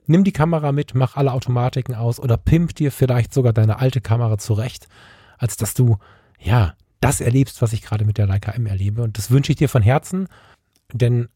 [0.07, 4.01] Nimm die Kamera mit, mach alle Automatiken aus oder pimp dir vielleicht sogar deine alte
[4.01, 4.87] Kamera zurecht,
[5.37, 5.97] als dass du,
[6.39, 9.01] ja, das erlebst, was ich gerade mit der Leica M erlebe.
[9.01, 10.27] Und das wünsche ich dir von Herzen,
[10.93, 11.29] denn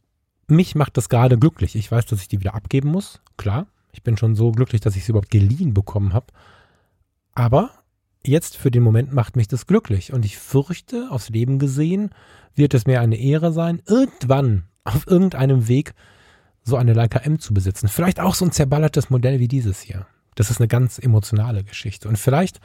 [0.48, 1.76] mich macht das gerade glücklich.
[1.76, 3.68] Ich weiß, dass ich die wieder abgeben muss, klar.
[3.92, 6.28] Ich bin schon so glücklich, dass ich sie überhaupt geliehen bekommen habe.
[7.34, 7.72] Aber
[8.26, 12.10] jetzt für den Moment macht mich das glücklich und ich fürchte, aufs Leben gesehen,
[12.54, 15.94] wird es mir eine Ehre sein, irgendwann auf irgendeinem Weg
[16.64, 17.88] so eine Leica M zu besitzen.
[17.88, 20.08] Vielleicht auch so ein zerballertes Modell wie dieses hier.
[20.36, 22.10] Das ist eine ganz emotionale Geschichte.
[22.10, 22.60] Und vielleicht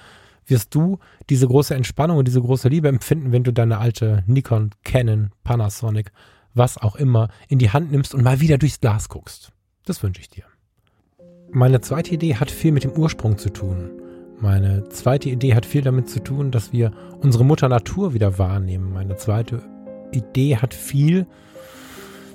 [0.46, 4.70] wirst du diese große Entspannung und diese große Liebe empfinden, wenn du deine alte Nikon,
[4.84, 6.12] Canon, Panasonic,
[6.54, 9.52] was auch immer, in die Hand nimmst und mal wieder durchs Glas guckst.
[9.84, 10.44] Das wünsche ich dir.
[11.52, 13.90] Meine zweite Idee hat viel mit dem Ursprung zu tun.
[14.40, 18.92] Meine zweite Idee hat viel damit zu tun, dass wir unsere Mutter Natur wieder wahrnehmen.
[18.92, 19.62] Meine zweite
[20.12, 21.26] Idee hat viel,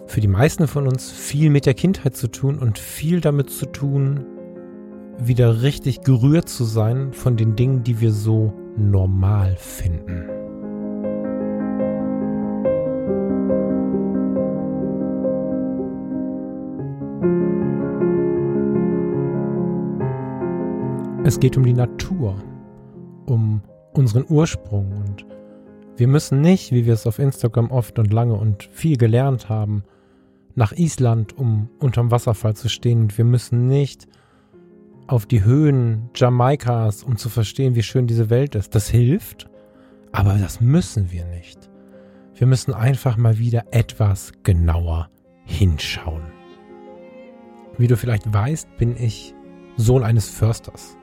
[0.06, 3.66] für die meisten von uns, viel mit der Kindheit zu tun und viel damit zu
[3.66, 4.26] tun,
[5.18, 10.45] wieder richtig gerührt zu sein von den Dingen, die wir so normal finden.
[21.24, 22.36] Es geht um die Natur,
[23.26, 23.62] um
[23.94, 25.26] unseren Ursprung und
[25.98, 29.84] wir müssen nicht, wie wir es auf Instagram oft und lange und viel gelernt haben,
[30.54, 34.08] nach Island, um unterm Wasserfall zu stehen und wir müssen nicht
[35.08, 38.76] auf die Höhen Jamaikas, um zu verstehen, wie schön diese Welt ist.
[38.76, 39.50] Das hilft,
[40.12, 41.70] aber das müssen wir nicht.
[42.36, 45.10] Wir müssen einfach mal wieder etwas genauer
[45.46, 46.35] hinschauen.
[47.78, 49.34] Wie du vielleicht weißt, bin ich
[49.78, 50.98] Sohn eines Försters.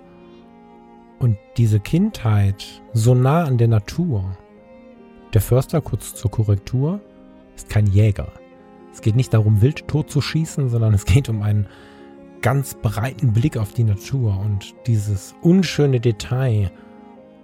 [1.19, 4.37] Und diese Kindheit so nah an der Natur.
[5.35, 7.01] Der Förster, kurz zur Korrektur,
[7.55, 8.33] ist kein Jäger.
[8.93, 11.67] Es geht nicht darum, wild tot zu schießen, sondern es geht um einen
[12.41, 16.71] ganz breiten Blick auf die Natur und dieses unschöne Detail,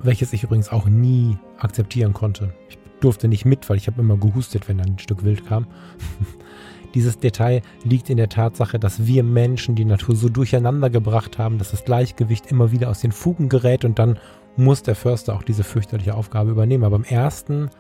[0.01, 2.53] welches ich übrigens auch nie akzeptieren konnte.
[2.68, 5.66] Ich durfte nicht mit, weil ich habe immer gehustet, wenn ein Stück Wild kam.
[6.95, 11.59] Dieses Detail liegt in der Tatsache, dass wir Menschen die Natur so durcheinander gebracht haben,
[11.59, 14.18] dass das Gleichgewicht immer wieder aus den Fugen gerät und dann
[14.57, 16.84] muss der Förster auch diese fürchterliche Aufgabe übernehmen.
[16.84, 17.70] Aber im ersten,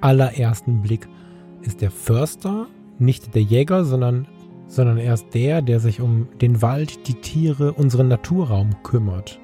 [0.00, 1.08] allerersten Blick
[1.62, 2.66] ist der Förster
[2.98, 4.26] nicht der Jäger, sondern,
[4.66, 9.40] sondern erst der, der sich um den Wald, die Tiere, unseren Naturraum kümmert.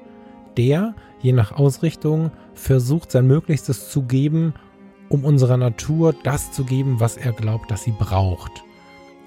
[0.57, 4.53] Der, je nach Ausrichtung, versucht sein Möglichstes zu geben,
[5.09, 8.63] um unserer Natur das zu geben, was er glaubt, dass sie braucht.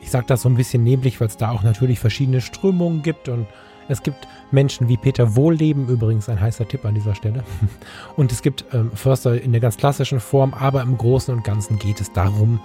[0.02, 3.28] Ich sage das so ein bisschen neblig, weil es da auch natürlich verschiedene Strömungen gibt
[3.28, 3.46] und
[3.88, 7.42] es gibt Menschen wie Peter Wohlleben, übrigens ein heißer Tipp an dieser Stelle.
[8.16, 11.78] Und es gibt ähm, Förster in der ganz klassischen Form, aber im Großen und Ganzen
[11.78, 12.60] geht es darum,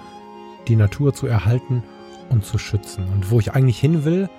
[0.68, 1.84] die Natur zu erhalten
[2.30, 3.08] und zu schützen.
[3.14, 4.30] Und wo ich eigentlich hin will,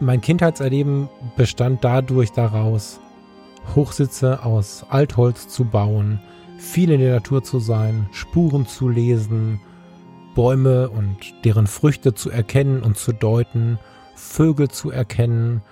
[0.00, 3.00] mein Kindheitserleben bestand dadurch daraus,
[3.74, 6.20] Hochsitze aus Altholz zu bauen,
[6.58, 9.60] viel in der Natur zu sein, Spuren zu lesen,
[10.38, 13.80] Bäume und deren Früchte zu erkennen und zu deuten,
[14.14, 15.62] Vögel zu erkennen,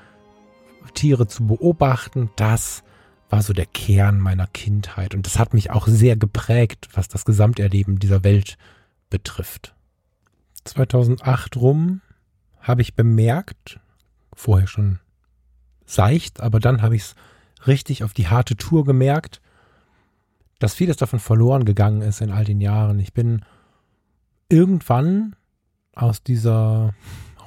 [0.92, 2.82] Tiere zu beobachten, das
[3.30, 7.24] war so der Kern meiner Kindheit und das hat mich auch sehr geprägt, was das
[7.24, 8.58] Gesamterleben dieser Welt
[9.08, 9.76] betrifft.
[10.64, 12.00] 2008 rum
[12.58, 13.78] habe ich bemerkt,
[14.34, 14.98] vorher schon
[15.84, 17.14] seicht, aber dann habe ich es
[17.68, 19.40] richtig auf die harte Tour gemerkt,
[20.58, 22.98] dass vieles davon verloren gegangen ist in all den Jahren.
[22.98, 23.44] Ich bin
[24.49, 25.34] irgendwann
[25.94, 26.94] aus dieser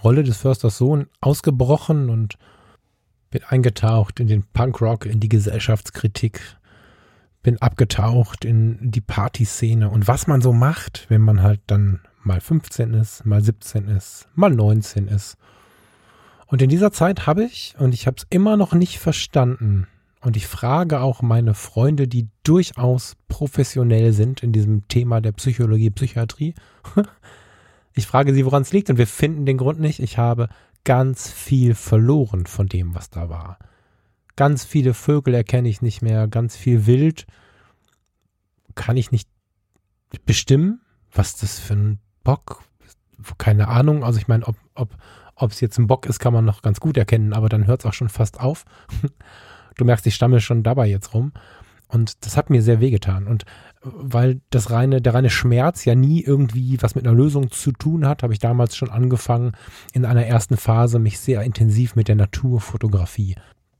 [0.04, 2.38] Rolle des Försters Sohn ausgebrochen und
[3.30, 6.42] bin eingetaucht in den Punkrock, in die Gesellschaftskritik,
[7.44, 12.42] bin abgetaucht in die Partyszene und was man so macht, wenn man halt dann mal
[12.42, 15.38] 15 ist, mal 17 ist, mal 19 ist.
[16.48, 19.88] Und in dieser Zeit habe ich, und ich habe es immer noch nicht verstanden,
[20.22, 25.90] und ich frage auch meine Freunde, die durchaus professionell sind in diesem Thema der Psychologie,
[25.90, 26.56] Psychiatrie.
[27.96, 30.00] Ich frage sie, woran es liegt, und wir finden den Grund nicht.
[30.00, 30.48] Ich habe
[30.86, 33.58] ganz viel verloren von dem, was da war.
[34.38, 37.26] Ganz viele Vögel erkenne ich nicht mehr, ganz viel Wild
[38.76, 39.28] kann ich nicht
[40.26, 42.64] bestimmen, was das für ein Bock,
[43.38, 44.06] keine Ahnung.
[44.06, 44.96] Also ich meine, ob, ob,
[45.36, 47.82] ob es jetzt ein Bock ist, kann man noch ganz gut erkennen, aber dann hört
[47.82, 48.64] es auch schon fast auf.
[49.80, 51.32] Du merkst, ich stamme schon dabei jetzt rum.
[51.88, 53.26] Und das hat mir sehr wehgetan.
[53.28, 53.46] Und
[53.82, 58.06] weil das reine, der reine Schmerz ja nie irgendwie was mit einer Lösung zu tun
[58.06, 59.54] hat, habe ich damals schon angefangen,
[59.94, 63.36] in einer ersten Phase mich sehr intensiv mit der Naturfotografie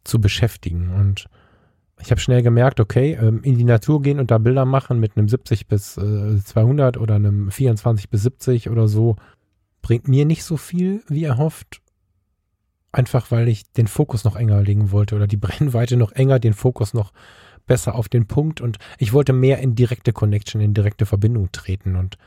[0.06, 0.90] zu beschäftigen.
[0.90, 1.28] Und
[2.02, 5.18] ich habe schnell gemerkt, okay, ähm, in die Natur gehen und da Bilder machen mit
[5.18, 9.18] einem 70 bis 200 äh, oder einem 24 bis 70 oder so,
[9.82, 11.82] bringt mir nicht so viel, wie erhofft.
[12.92, 16.54] Einfach weil ich den Fokus noch enger legen wollte oder die Brennweite noch enger, den
[16.54, 17.12] Fokus noch
[17.68, 18.62] besser auf den Punkt.
[18.62, 21.96] Und ich wollte mehr in direkte Connection, in direkte Verbindung treten.
[21.96, 22.18] Und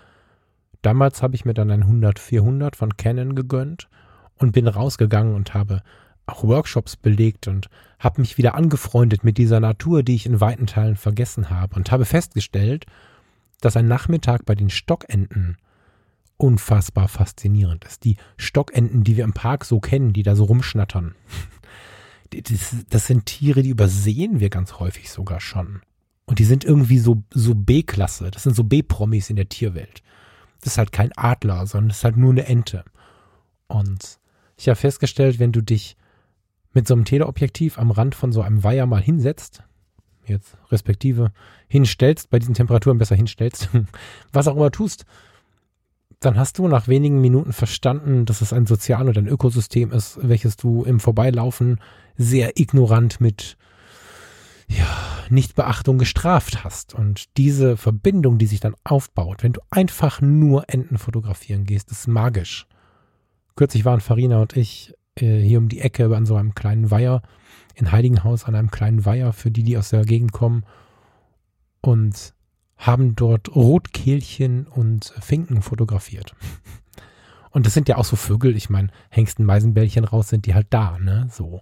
[0.82, 3.88] damals habe ich mir dann ein 100-400 von Canon gegönnt
[4.36, 5.82] und bin rausgegangen und habe
[6.26, 10.66] auch Workshops belegt und habe mich wieder angefreundet mit dieser Natur, die ich in weiten
[10.66, 11.74] Teilen vergessen habe.
[11.76, 12.86] Und habe festgestellt,
[13.60, 15.56] dass ein Nachmittag bei den Stockenten
[16.42, 18.04] unfassbar faszinierend ist.
[18.04, 21.14] Die Stockenten, die wir im Park so kennen, die da so rumschnattern.
[22.30, 25.82] Das, das sind Tiere, die übersehen wir ganz häufig sogar schon.
[26.24, 28.30] Und die sind irgendwie so, so B-Klasse.
[28.30, 30.02] Das sind so B-Promis in der Tierwelt.
[30.60, 32.84] Das ist halt kein Adler, sondern das ist halt nur eine Ente.
[33.66, 34.18] Und
[34.56, 35.96] ich habe festgestellt, wenn du dich
[36.72, 39.62] mit so einem Teleobjektiv am Rand von so einem Weiher mal hinsetzt,
[40.24, 41.32] jetzt respektive
[41.68, 43.68] hinstellst, bei diesen Temperaturen besser hinstellst,
[44.32, 45.04] was auch immer tust,
[46.24, 50.18] dann hast du nach wenigen Minuten verstanden, dass es ein Sozial- oder ein Ökosystem ist,
[50.22, 51.80] welches du im Vorbeilaufen
[52.16, 53.56] sehr ignorant mit
[54.68, 54.86] ja,
[55.28, 56.94] Nichtbeachtung gestraft hast.
[56.94, 62.06] Und diese Verbindung, die sich dann aufbaut, wenn du einfach nur Enten fotografieren gehst, ist
[62.06, 62.66] magisch.
[63.56, 67.22] Kürzlich waren Farina und ich äh, hier um die Ecke an so einem kleinen Weiher
[67.74, 70.64] in Heiligenhaus, an einem kleinen Weiher für die, die aus der Gegend kommen
[71.80, 72.34] und
[72.82, 76.34] haben dort Rotkehlchen und Finken fotografiert.
[77.50, 80.66] Und das sind ja auch so Vögel, ich meine, Hengsten, Meisenbällchen raus sind die halt
[80.70, 81.60] da, ne, so.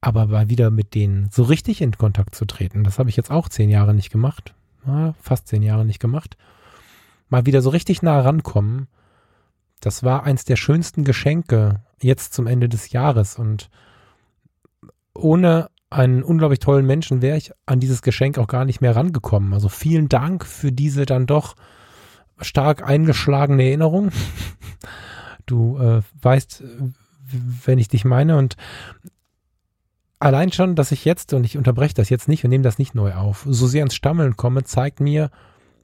[0.00, 3.30] Aber mal wieder mit denen so richtig in Kontakt zu treten, das habe ich jetzt
[3.30, 4.54] auch zehn Jahre nicht gemacht,
[4.86, 6.36] ja, fast zehn Jahre nicht gemacht.
[7.28, 8.86] Mal wieder so richtig nah rankommen,
[9.80, 13.68] das war eins der schönsten Geschenke jetzt zum Ende des Jahres und
[15.12, 19.54] ohne einen unglaublich tollen Menschen wäre ich an dieses Geschenk auch gar nicht mehr rangekommen.
[19.54, 21.54] Also vielen Dank für diese dann doch
[22.40, 24.10] stark eingeschlagene Erinnerung.
[25.48, 26.64] Du äh, weißt,
[27.64, 28.56] wenn ich dich meine und
[30.18, 32.96] allein schon, dass ich jetzt, und ich unterbreche das jetzt nicht und nehme das nicht
[32.96, 35.30] neu auf, so sehr ins Stammeln komme, zeigt mir,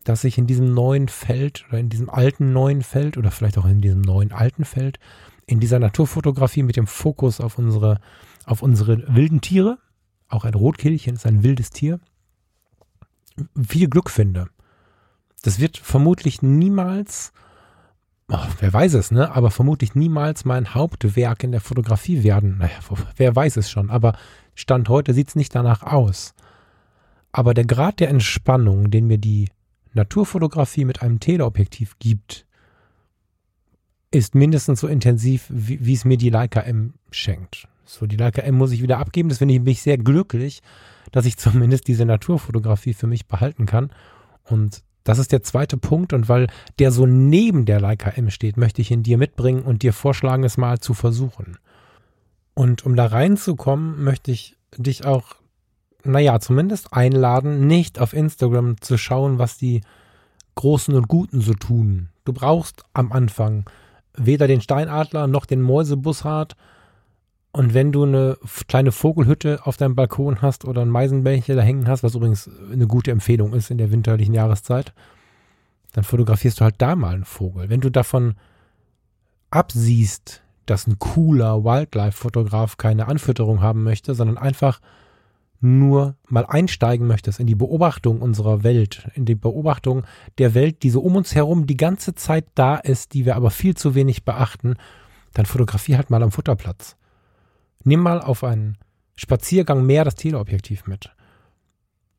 [0.04, 3.66] dass ich in diesem neuen Feld oder in diesem alten neuen Feld oder vielleicht auch
[3.66, 4.98] in diesem neuen alten Feld,
[5.46, 8.00] in dieser Naturfotografie mit dem Fokus auf unsere,
[8.46, 9.78] auf unsere wilden Tiere,
[10.32, 12.00] auch ein Rotkehlchen ist ein wildes Tier,
[13.56, 14.48] viel Glück finde.
[15.42, 17.32] Das wird vermutlich niemals,
[18.28, 22.58] oh, wer weiß es, ne, aber vermutlich niemals mein Hauptwerk in der Fotografie werden.
[22.58, 22.78] Naja,
[23.16, 24.16] wer weiß es schon, aber
[24.54, 26.34] Stand heute sieht es nicht danach aus.
[27.32, 29.48] Aber der Grad der Entspannung, den mir die
[29.94, 32.46] Naturfotografie mit einem Teleobjektiv gibt,
[34.10, 37.66] ist mindestens so intensiv, wie, wie es mir die Leica M schenkt.
[37.84, 39.28] So, die Leica M muss ich wieder abgeben.
[39.28, 40.62] Deswegen bin ich sehr glücklich,
[41.10, 43.90] dass ich zumindest diese Naturfotografie für mich behalten kann.
[44.44, 46.12] Und das ist der zweite Punkt.
[46.12, 49.82] Und weil der so neben der Leica M steht, möchte ich ihn dir mitbringen und
[49.82, 51.58] dir vorschlagen, es mal zu versuchen.
[52.54, 55.36] Und um da reinzukommen, möchte ich dich auch
[56.04, 59.82] naja, zumindest einladen, nicht auf Instagram zu schauen, was die
[60.54, 62.08] Großen und Guten so tun.
[62.24, 63.64] Du brauchst am Anfang
[64.14, 66.56] weder den Steinadler noch den Mäusebussard.
[67.52, 71.86] Und wenn du eine kleine Vogelhütte auf deinem Balkon hast oder ein Meisenbällchen da hängen
[71.86, 74.94] hast, was übrigens eine gute Empfehlung ist in der winterlichen Jahreszeit,
[75.92, 77.68] dann fotografierst du halt da mal einen Vogel.
[77.68, 78.36] Wenn du davon
[79.50, 84.80] absiehst, dass ein cooler Wildlife-Fotograf keine Anfütterung haben möchte, sondern einfach
[85.60, 90.04] nur mal einsteigen möchtest in die Beobachtung unserer Welt, in die Beobachtung
[90.38, 93.50] der Welt, die so um uns herum die ganze Zeit da ist, die wir aber
[93.50, 94.76] viel zu wenig beachten,
[95.34, 96.96] dann fotografier halt mal am Futterplatz.
[97.84, 98.78] Nimm mal auf einen
[99.14, 101.10] Spaziergang mehr das Teleobjektiv mit.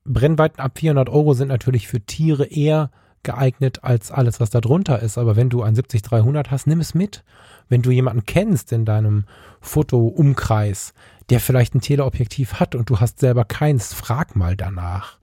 [0.06, 2.92] Brennweiten ab 400 Euro sind natürlich für Tiere eher
[3.24, 5.18] geeignet als alles, was da drunter ist.
[5.18, 7.24] Aber wenn du ein 70-300 hast, nimm es mit.
[7.70, 9.26] Wenn du jemanden kennst in deinem
[9.62, 10.94] Fotoumkreis,
[11.30, 15.20] der vielleicht ein Teleobjektiv hat und du hast selber keins, frag mal danach.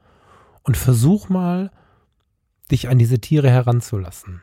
[0.63, 1.71] Und versuch mal,
[2.71, 4.41] dich an diese Tiere heranzulassen.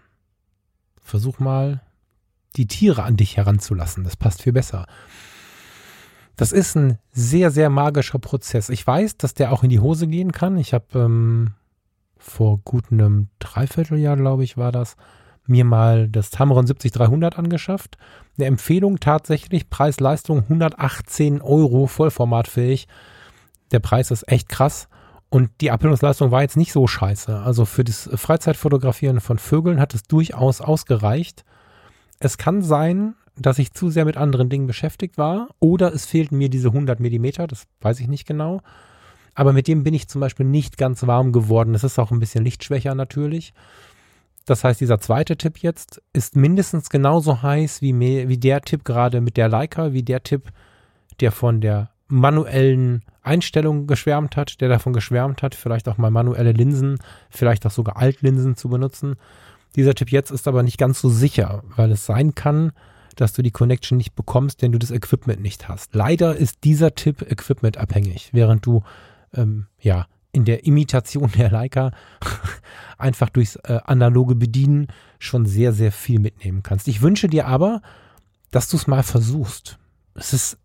[1.02, 1.82] Versuch mal,
[2.56, 4.04] die Tiere an dich heranzulassen.
[4.04, 4.86] Das passt viel besser.
[6.38, 8.70] Das ist ein sehr, sehr magischer Prozess.
[8.70, 10.56] Ich weiß, dass der auch in die Hose gehen kann.
[10.58, 11.54] Ich habe ähm,
[12.18, 14.96] vor gut einem Dreivierteljahr, glaube ich, war das,
[15.48, 17.98] mir mal das Tamron 70-300 angeschafft.
[18.38, 22.88] Eine Empfehlung tatsächlich, Preis-Leistung 118 Euro, vollformatfähig.
[23.72, 24.90] Der Preis ist echt krass.
[25.30, 27.36] Und die Abbildungsleistung war jetzt nicht so scheiße.
[27.40, 31.44] Also für das Freizeitfotografieren von Vögeln hat es durchaus ausgereicht.
[32.20, 36.38] Es kann sein, dass ich zu sehr mit anderen Dingen beschäftigt war oder es fehlten
[36.38, 38.62] mir diese 100 Millimeter, das weiß ich nicht genau.
[39.36, 41.76] Aber mit dem bin ich zum Beispiel nicht ganz warm geworden.
[41.76, 43.54] Es ist auch ein bisschen lichtschwächer natürlich.
[44.46, 48.84] Das heißt, dieser zweite Tipp jetzt ist mindestens genauso heiß wie, mehr, wie der Tipp
[48.84, 50.52] gerade mit der Leica, wie der Tipp,
[51.20, 56.54] der von der manuellen Einstellung geschwärmt hat, der davon geschwärmt hat, vielleicht auch mal manuelle
[56.54, 56.98] Linsen,
[57.30, 59.18] vielleicht auch sogar Altlinsen zu benutzen.
[59.76, 62.72] Dieser Tipp jetzt ist aber nicht ganz so sicher, weil es sein kann,
[63.22, 65.94] dass du die Connection nicht bekommst, wenn du das Equipment nicht hast.
[65.96, 68.84] Leider ist dieser Tipp Equipment abhängig, während du
[69.34, 71.92] ähm, ja, in der Imitation der Leica
[72.98, 74.88] einfach durchs äh, analoge Bedienen
[75.20, 76.88] schon sehr, sehr viel mitnehmen kannst.
[76.88, 77.82] Ich wünsche dir aber,
[78.52, 79.78] dass du es mal versuchst.
[80.14, 80.58] Es ist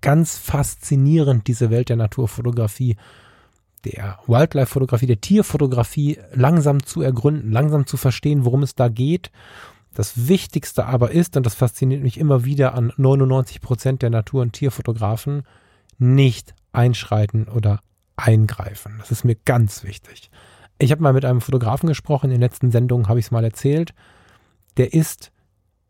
[0.00, 2.96] ganz faszinierend, diese Welt der Naturfotografie,
[3.84, 9.30] der Wildlife-Fotografie, der Tierfotografie langsam zu ergründen, langsam zu verstehen, worum es da geht.
[9.98, 14.42] Das Wichtigste aber ist, und das fasziniert mich immer wieder an 99 Prozent der Natur-
[14.42, 15.42] und Tierfotografen,
[15.98, 17.80] nicht einschreiten oder
[18.14, 18.94] eingreifen.
[19.00, 20.30] Das ist mir ganz wichtig.
[20.78, 23.42] Ich habe mal mit einem Fotografen gesprochen, in den letzten Sendungen habe ich es mal
[23.42, 23.92] erzählt.
[24.76, 25.32] Der ist,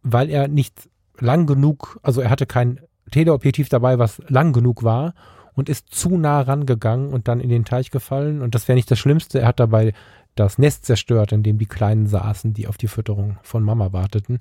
[0.03, 0.89] weil er nicht
[1.19, 2.81] lang genug, also er hatte kein
[3.11, 5.13] Teleobjektiv dabei, was lang genug war
[5.53, 8.41] und ist zu nah rangegangen und dann in den Teich gefallen.
[8.41, 9.41] Und das wäre nicht das Schlimmste.
[9.41, 9.93] Er hat dabei
[10.39, 14.39] das Nest zerstört, in dem die Kleinen saßen, die auf die Fütterung von Mama warteten.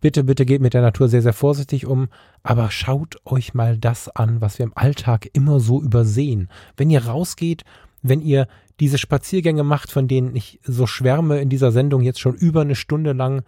[0.00, 2.08] Bitte, bitte geht mit der Natur sehr, sehr vorsichtig um,
[2.42, 6.48] aber schaut euch mal das an, was wir im Alltag immer so übersehen.
[6.76, 7.64] Wenn ihr rausgeht,
[8.02, 8.46] wenn ihr
[8.80, 12.74] diese Spaziergänge macht, von denen ich so schwärme in dieser Sendung jetzt schon über eine
[12.74, 13.44] Stunde lang,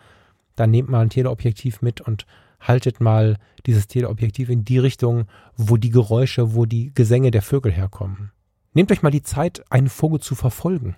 [0.55, 2.27] dann nehmt mal ein Teleobjektiv mit und
[2.59, 7.73] haltet mal dieses Teleobjektiv in die Richtung, wo die Geräusche, wo die Gesänge der Vögel
[7.73, 8.31] herkommen.
[8.77, 10.97] Nehmt euch mal die Zeit, einen Vogel zu verfolgen.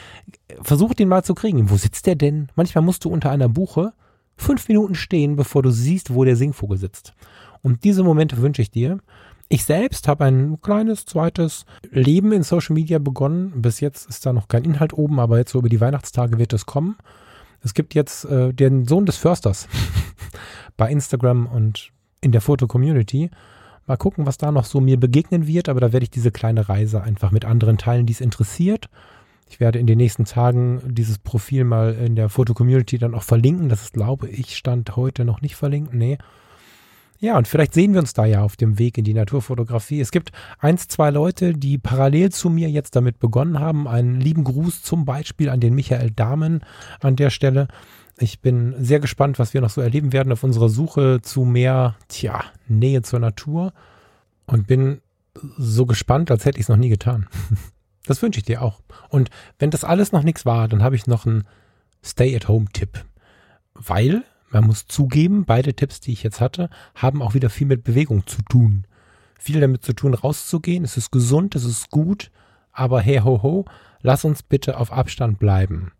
[0.62, 1.68] Versucht ihn mal zu kriegen.
[1.68, 2.48] Wo sitzt der denn?
[2.54, 3.92] Manchmal musst du unter einer Buche
[4.38, 7.12] fünf Minuten stehen, bevor du siehst, wo der Singvogel sitzt.
[7.60, 8.98] Und diese Momente wünsche ich dir.
[9.50, 13.60] Ich selbst habe ein kleines zweites Leben in Social Media begonnen.
[13.60, 16.54] Bis jetzt ist da noch kein Inhalt oben, aber jetzt so über die Weihnachtstage wird
[16.54, 16.96] es kommen.
[17.60, 19.68] Es gibt jetzt äh, den Sohn des Försters
[20.78, 21.92] bei Instagram und
[22.22, 23.30] in der Foto-Community.
[23.86, 26.68] Mal gucken, was da noch so mir begegnen wird, aber da werde ich diese kleine
[26.68, 28.88] Reise einfach mit anderen teilen, die es interessiert.
[29.50, 33.68] Ich werde in den nächsten Tagen dieses Profil mal in der Foto-Community dann auch verlinken.
[33.68, 35.92] Das ist, glaube ich, stand heute noch nicht verlinkt.
[35.92, 36.16] Nee.
[37.18, 40.00] Ja, und vielleicht sehen wir uns da ja auf dem Weg in die Naturfotografie.
[40.00, 43.86] Es gibt eins, zwei Leute, die parallel zu mir jetzt damit begonnen haben.
[43.86, 46.64] Einen lieben Gruß zum Beispiel an den Michael Dahmen
[47.00, 47.68] an der Stelle.
[48.22, 51.96] Ich bin sehr gespannt, was wir noch so erleben werden auf unserer Suche zu mehr,
[52.06, 53.72] tja, Nähe zur Natur.
[54.46, 55.00] Und bin
[55.58, 57.28] so gespannt, als hätte ich es noch nie getan.
[58.04, 58.80] Das wünsche ich dir auch.
[59.10, 61.44] Und wenn das alles noch nichts war, dann habe ich noch einen
[62.04, 63.04] Stay-at-Home-Tipp.
[63.74, 67.84] Weil, man muss zugeben, beide Tipps, die ich jetzt hatte, haben auch wieder viel mit
[67.84, 68.88] Bewegung zu tun.
[69.38, 70.82] Viel damit zu tun, rauszugehen.
[70.82, 72.32] Es ist gesund, es ist gut,
[72.72, 73.66] aber hey ho ho,
[74.00, 75.92] lass uns bitte auf Abstand bleiben.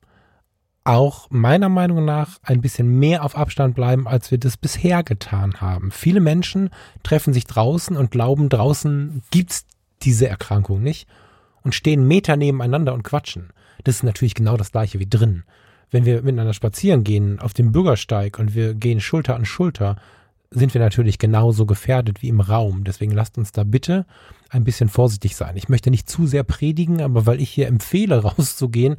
[0.84, 5.60] Auch meiner Meinung nach ein bisschen mehr auf Abstand bleiben, als wir das bisher getan
[5.60, 5.92] haben.
[5.92, 6.70] Viele Menschen
[7.04, 9.64] treffen sich draußen und glauben, draußen gibt's
[10.02, 11.08] diese Erkrankung nicht
[11.62, 13.52] und stehen Meter nebeneinander und quatschen.
[13.84, 15.44] Das ist natürlich genau das gleiche wie drin.
[15.90, 19.96] Wenn wir miteinander spazieren gehen auf dem Bürgersteig und wir gehen Schulter an Schulter,
[20.50, 22.84] sind wir natürlich genauso gefährdet wie im Raum.
[22.84, 24.06] Deswegen lasst uns da bitte
[24.50, 25.56] ein bisschen vorsichtig sein.
[25.56, 28.96] Ich möchte nicht zu sehr predigen, aber weil ich hier empfehle, rauszugehen,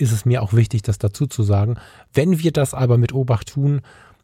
[0.00, 1.76] ist es mir auch wichtig, das dazu zu sagen.
[2.12, 3.82] Wenn wir das aber mit Obacht tun,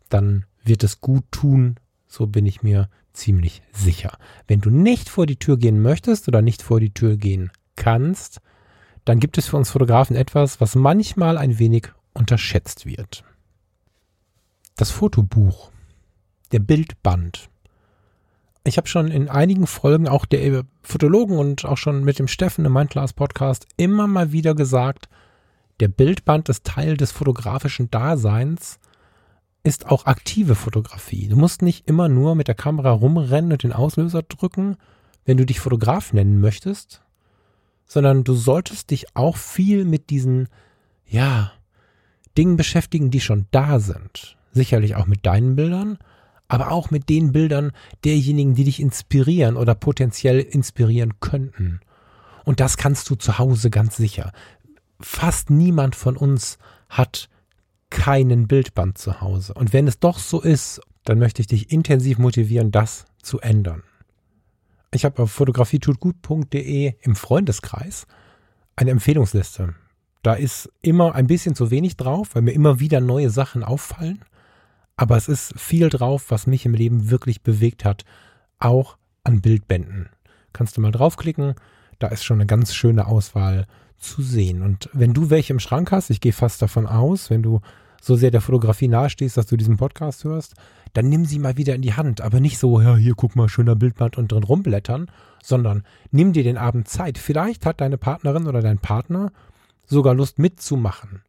[0.09, 4.18] dann wird es gut tun, so bin ich mir ziemlich sicher.
[4.47, 8.41] Wenn du nicht vor die Tür gehen möchtest oder nicht vor die Tür gehen kannst,
[9.05, 13.24] dann gibt es für uns Fotografen etwas, was manchmal ein wenig unterschätzt wird.
[14.77, 15.70] Das Fotobuch,
[16.53, 17.49] der Bildband.
[18.64, 22.64] Ich habe schon in einigen Folgen auch der Fotologen und auch schon mit dem Steffen
[22.64, 25.09] im Mindclass Podcast immer mal wieder gesagt,
[25.81, 28.79] der Bildband ist Teil des fotografischen Daseins,
[29.62, 31.29] ist auch aktive Fotografie.
[31.29, 34.77] Du musst nicht immer nur mit der Kamera rumrennen und den Auslöser drücken,
[35.24, 37.03] wenn du dich Fotograf nennen möchtest,
[37.85, 40.49] sondern du solltest dich auch viel mit diesen,
[41.07, 41.53] ja,
[42.39, 44.37] Dingen beschäftigen, die schon da sind.
[44.53, 45.99] Sicherlich auch mit deinen Bildern,
[46.49, 47.72] aber auch mit den Bildern
[48.05, 51.81] derjenigen, die dich inspirieren oder potenziell inspirieren könnten.
[52.45, 54.33] Und das kannst du zu Hause ganz sicher.
[55.01, 57.28] Fast niemand von uns hat
[57.90, 59.55] keinen Bildband zu Hause.
[59.55, 63.82] Und wenn es doch so ist, dann möchte ich dich intensiv motivieren, das zu ändern.
[64.92, 68.07] Ich habe auf fotografietutgut.de im Freundeskreis
[68.76, 69.74] eine Empfehlungsliste.
[70.22, 74.24] Da ist immer ein bisschen zu wenig drauf, weil mir immer wieder neue Sachen auffallen.
[74.97, 78.05] Aber es ist viel drauf, was mich im Leben wirklich bewegt hat,
[78.59, 80.09] auch an Bildbänden.
[80.53, 81.55] Kannst du mal draufklicken,
[81.99, 83.66] da ist schon eine ganz schöne Auswahl
[83.99, 84.62] zu sehen.
[84.62, 87.61] Und wenn du welche im Schrank hast, ich gehe fast davon aus, wenn du
[88.01, 90.55] so sehr der Fotografie nahestehst, dass du diesen Podcast hörst,
[90.92, 92.20] dann nimm sie mal wieder in die Hand.
[92.20, 95.11] Aber nicht so, ja, hier guck mal, schöner Bildband und drin rumblättern,
[95.42, 97.18] sondern nimm dir den Abend Zeit.
[97.18, 99.32] Vielleicht hat deine Partnerin oder dein Partner
[99.86, 101.22] sogar Lust mitzumachen.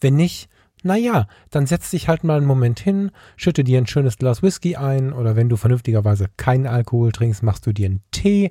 [0.00, 0.48] Wenn nicht,
[0.82, 4.76] naja, dann setz dich halt mal einen Moment hin, schütte dir ein schönes Glas Whisky
[4.76, 8.50] ein oder wenn du vernünftigerweise keinen Alkohol trinkst, machst du dir einen Tee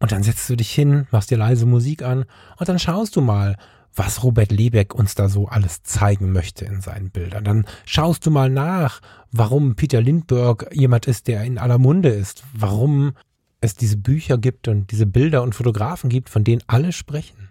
[0.00, 2.24] und dann setzt du dich hin, machst dir leise Musik an
[2.56, 3.56] und dann schaust du mal,
[3.94, 7.44] was Robert Lebeck uns da so alles zeigen möchte in seinen Bildern.
[7.44, 9.00] Dann schaust du mal nach,
[9.32, 13.14] warum Peter Lindbergh jemand ist, der in aller Munde ist, warum
[13.60, 17.50] es diese Bücher gibt und diese Bilder und Fotografen gibt, von denen alle sprechen.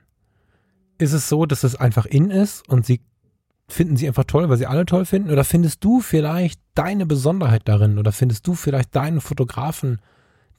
[0.98, 3.02] Ist es so, dass es einfach in ist und sie
[3.68, 5.32] finden sie einfach toll, weil sie alle toll finden?
[5.32, 7.98] Oder findest du vielleicht deine Besonderheit darin?
[7.98, 10.00] Oder findest du vielleicht deinen Fotografen,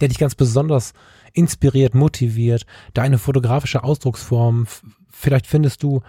[0.01, 0.92] der dich ganz besonders
[1.32, 4.66] inspiriert, motiviert, deine fotografische Ausdrucksform?
[5.11, 6.03] Vielleicht findest du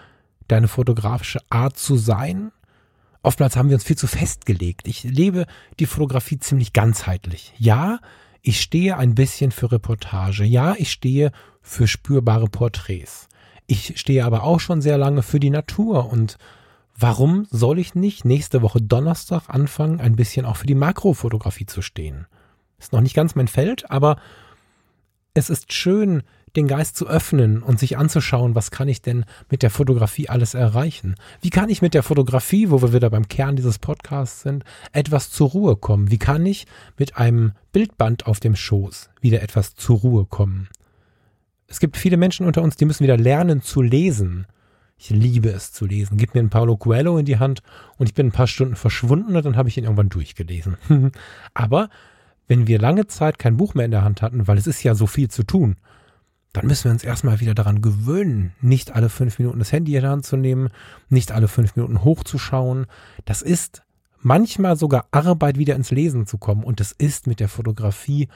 [0.47, 2.51] deine fotografische Art zu sein?
[3.21, 4.87] Oftmals haben wir uns viel zu festgelegt.
[4.87, 5.45] Ich lebe
[5.79, 7.53] die Fotografie ziemlich ganzheitlich.
[7.57, 7.99] Ja,
[8.41, 10.45] ich stehe ein bisschen für Reportage.
[10.45, 11.31] Ja, ich stehe
[11.61, 13.27] für spürbare Porträts.
[13.67, 16.37] Ich stehe aber auch schon sehr lange für die Natur und
[16.97, 21.81] warum soll ich nicht nächste Woche Donnerstag anfangen, ein bisschen auch für die Makrofotografie zu
[21.81, 22.25] stehen?
[22.79, 24.17] Ist noch nicht ganz mein Feld, aber
[25.33, 26.23] es ist schön,
[26.55, 30.53] den Geist zu öffnen und sich anzuschauen, was kann ich denn mit der Fotografie alles
[30.53, 31.15] erreichen?
[31.41, 35.29] Wie kann ich mit der Fotografie, wo wir wieder beim Kern dieses Podcasts sind, etwas
[35.29, 36.11] zur Ruhe kommen?
[36.11, 36.65] Wie kann ich
[36.97, 40.69] mit einem Bildband auf dem Schoß wieder etwas zur Ruhe kommen?
[41.67, 44.47] Es gibt viele Menschen unter uns, die müssen wieder lernen zu lesen.
[44.97, 46.17] Ich liebe es zu lesen.
[46.17, 47.61] Gib mir ein Paulo Coelho in die Hand
[47.97, 50.77] und ich bin ein paar Stunden verschwunden und dann habe ich ihn irgendwann durchgelesen.
[51.53, 51.89] Aber
[52.49, 54.95] wenn wir lange Zeit kein Buch mehr in der Hand hatten, weil es ist ja
[54.95, 55.77] so viel zu tun,
[56.51, 60.01] dann müssen wir uns erstmal wieder daran gewöhnen, nicht alle fünf Minuten das Handy in
[60.01, 60.69] der Hand zu nehmen,
[61.09, 62.87] nicht alle fünf Minuten hochzuschauen.
[63.23, 63.83] Das ist
[64.19, 66.63] manchmal sogar Arbeit, wieder ins Lesen zu kommen.
[66.63, 68.29] Und das ist mit der Fotografie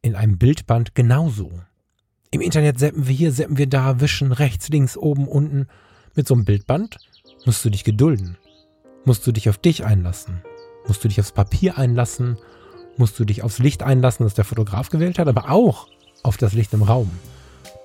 [0.00, 1.52] in einem Bildband genauso.
[2.30, 5.66] Im Internet seppen wir hier, seppen wir da, wischen rechts, links, oben, unten.
[6.14, 6.96] Mit so einem Bildband
[7.44, 8.38] musst du dich gedulden.
[9.04, 10.40] Musst du dich auf dich einlassen.
[10.88, 12.38] Musst du dich aufs Papier einlassen.
[12.96, 15.88] Musst du dich aufs Licht einlassen, das der Fotograf gewählt hat, aber auch
[16.22, 17.10] auf das Licht im Raum.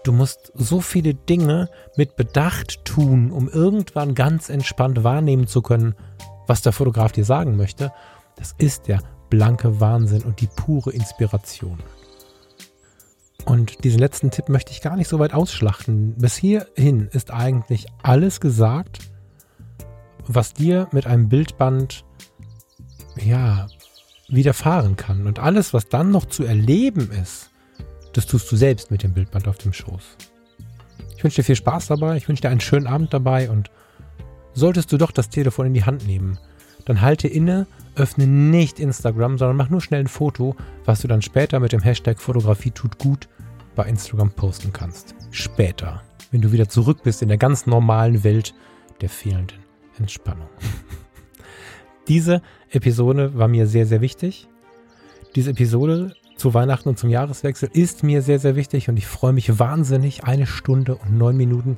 [0.03, 5.95] Du musst so viele Dinge mit Bedacht tun, um irgendwann ganz entspannt wahrnehmen zu können,
[6.47, 7.91] was der Fotograf dir sagen möchte.
[8.35, 11.77] Das ist der blanke Wahnsinn und die pure Inspiration.
[13.45, 16.15] Und diesen letzten Tipp möchte ich gar nicht so weit ausschlachten.
[16.15, 18.99] Bis hierhin ist eigentlich alles gesagt,
[20.27, 22.05] was dir mit einem Bildband
[23.19, 23.67] ja
[24.31, 25.27] widerfahren kann.
[25.27, 27.51] Und alles, was dann noch zu erleben ist,
[28.13, 30.17] das tust du selbst mit dem Bildband auf dem Schoß.
[31.15, 33.69] Ich wünsche dir viel Spaß dabei, ich wünsche dir einen schönen Abend dabei und
[34.53, 36.39] solltest du doch das Telefon in die Hand nehmen,
[36.85, 40.55] dann halte inne, öffne nicht Instagram, sondern mach nur schnell ein Foto,
[40.85, 43.27] was du dann später mit dem Hashtag Fotografie tut gut
[43.75, 45.15] bei Instagram posten kannst.
[45.29, 46.01] Später,
[46.31, 48.53] wenn du wieder zurück bist in der ganz normalen Welt
[49.01, 49.59] der fehlenden
[49.97, 50.49] Entspannung.
[52.11, 54.49] Diese Episode war mir sehr, sehr wichtig.
[55.33, 59.31] Diese Episode zu Weihnachten und zum Jahreswechsel ist mir sehr, sehr wichtig und ich freue
[59.31, 61.77] mich wahnsinnig, eine Stunde und neun Minuten,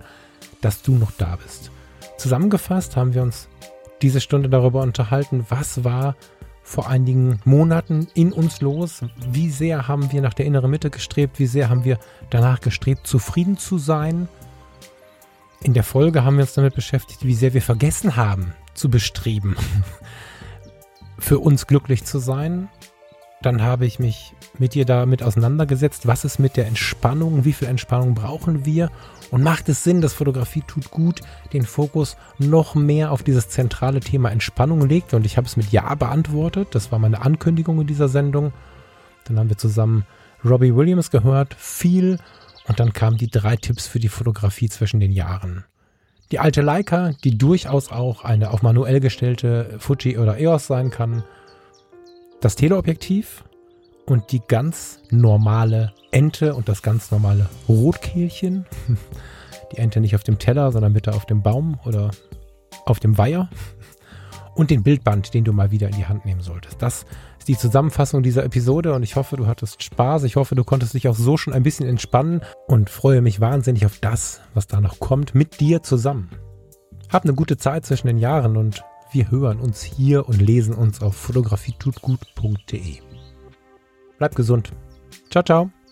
[0.59, 1.69] dass du noch da bist.
[2.17, 3.47] Zusammengefasst haben wir uns
[4.01, 6.15] diese Stunde darüber unterhalten, was war
[6.63, 9.01] vor einigen Monaten in uns los?
[9.29, 11.37] Wie sehr haben wir nach der inneren Mitte gestrebt?
[11.37, 11.99] Wie sehr haben wir
[12.31, 14.27] danach gestrebt, zufrieden zu sein?
[15.61, 19.55] In der Folge haben wir uns damit beschäftigt, wie sehr wir vergessen haben zu bestreben,
[21.19, 22.69] für uns glücklich zu sein.
[23.41, 27.67] Dann habe ich mich mit dir damit auseinandergesetzt, was ist mit der Entspannung, wie viel
[27.67, 28.89] Entspannung brauchen wir
[29.31, 31.21] und macht es Sinn, dass Fotografie tut gut
[31.51, 35.13] den Fokus noch mehr auf dieses zentrale Thema Entspannung legt?
[35.13, 36.69] Und ich habe es mit Ja beantwortet.
[36.71, 38.53] Das war meine Ankündigung in dieser Sendung.
[39.25, 40.05] Dann haben wir zusammen
[40.45, 42.19] Robbie Williams gehört, viel.
[42.67, 45.65] Und dann kamen die drei Tipps für die Fotografie zwischen den Jahren.
[46.33, 51.23] Die alte Leica, die durchaus auch eine auf manuell gestellte Fuji oder EOS sein kann.
[52.41, 53.43] Das Teleobjektiv
[54.07, 58.65] und die ganz normale Ente und das ganz normale Rotkehlchen.
[59.71, 62.09] Die Ente nicht auf dem Teller, sondern bitte auf dem Baum oder
[62.85, 63.47] auf dem Weiher.
[64.55, 66.81] Und den Bildband, den du mal wieder in die Hand nehmen solltest.
[66.81, 67.05] Das
[67.39, 70.23] ist die Zusammenfassung dieser Episode und ich hoffe, du hattest Spaß.
[70.23, 73.85] Ich hoffe, du konntest dich auch so schon ein bisschen entspannen und freue mich wahnsinnig
[73.85, 76.29] auf das, was da noch kommt, mit dir zusammen.
[77.09, 81.01] Hab eine gute Zeit zwischen den Jahren und wir hören uns hier und lesen uns
[81.01, 82.97] auf fotografietutgut.de.
[84.17, 84.71] Bleib gesund.
[85.29, 85.82] Ciao, ciao.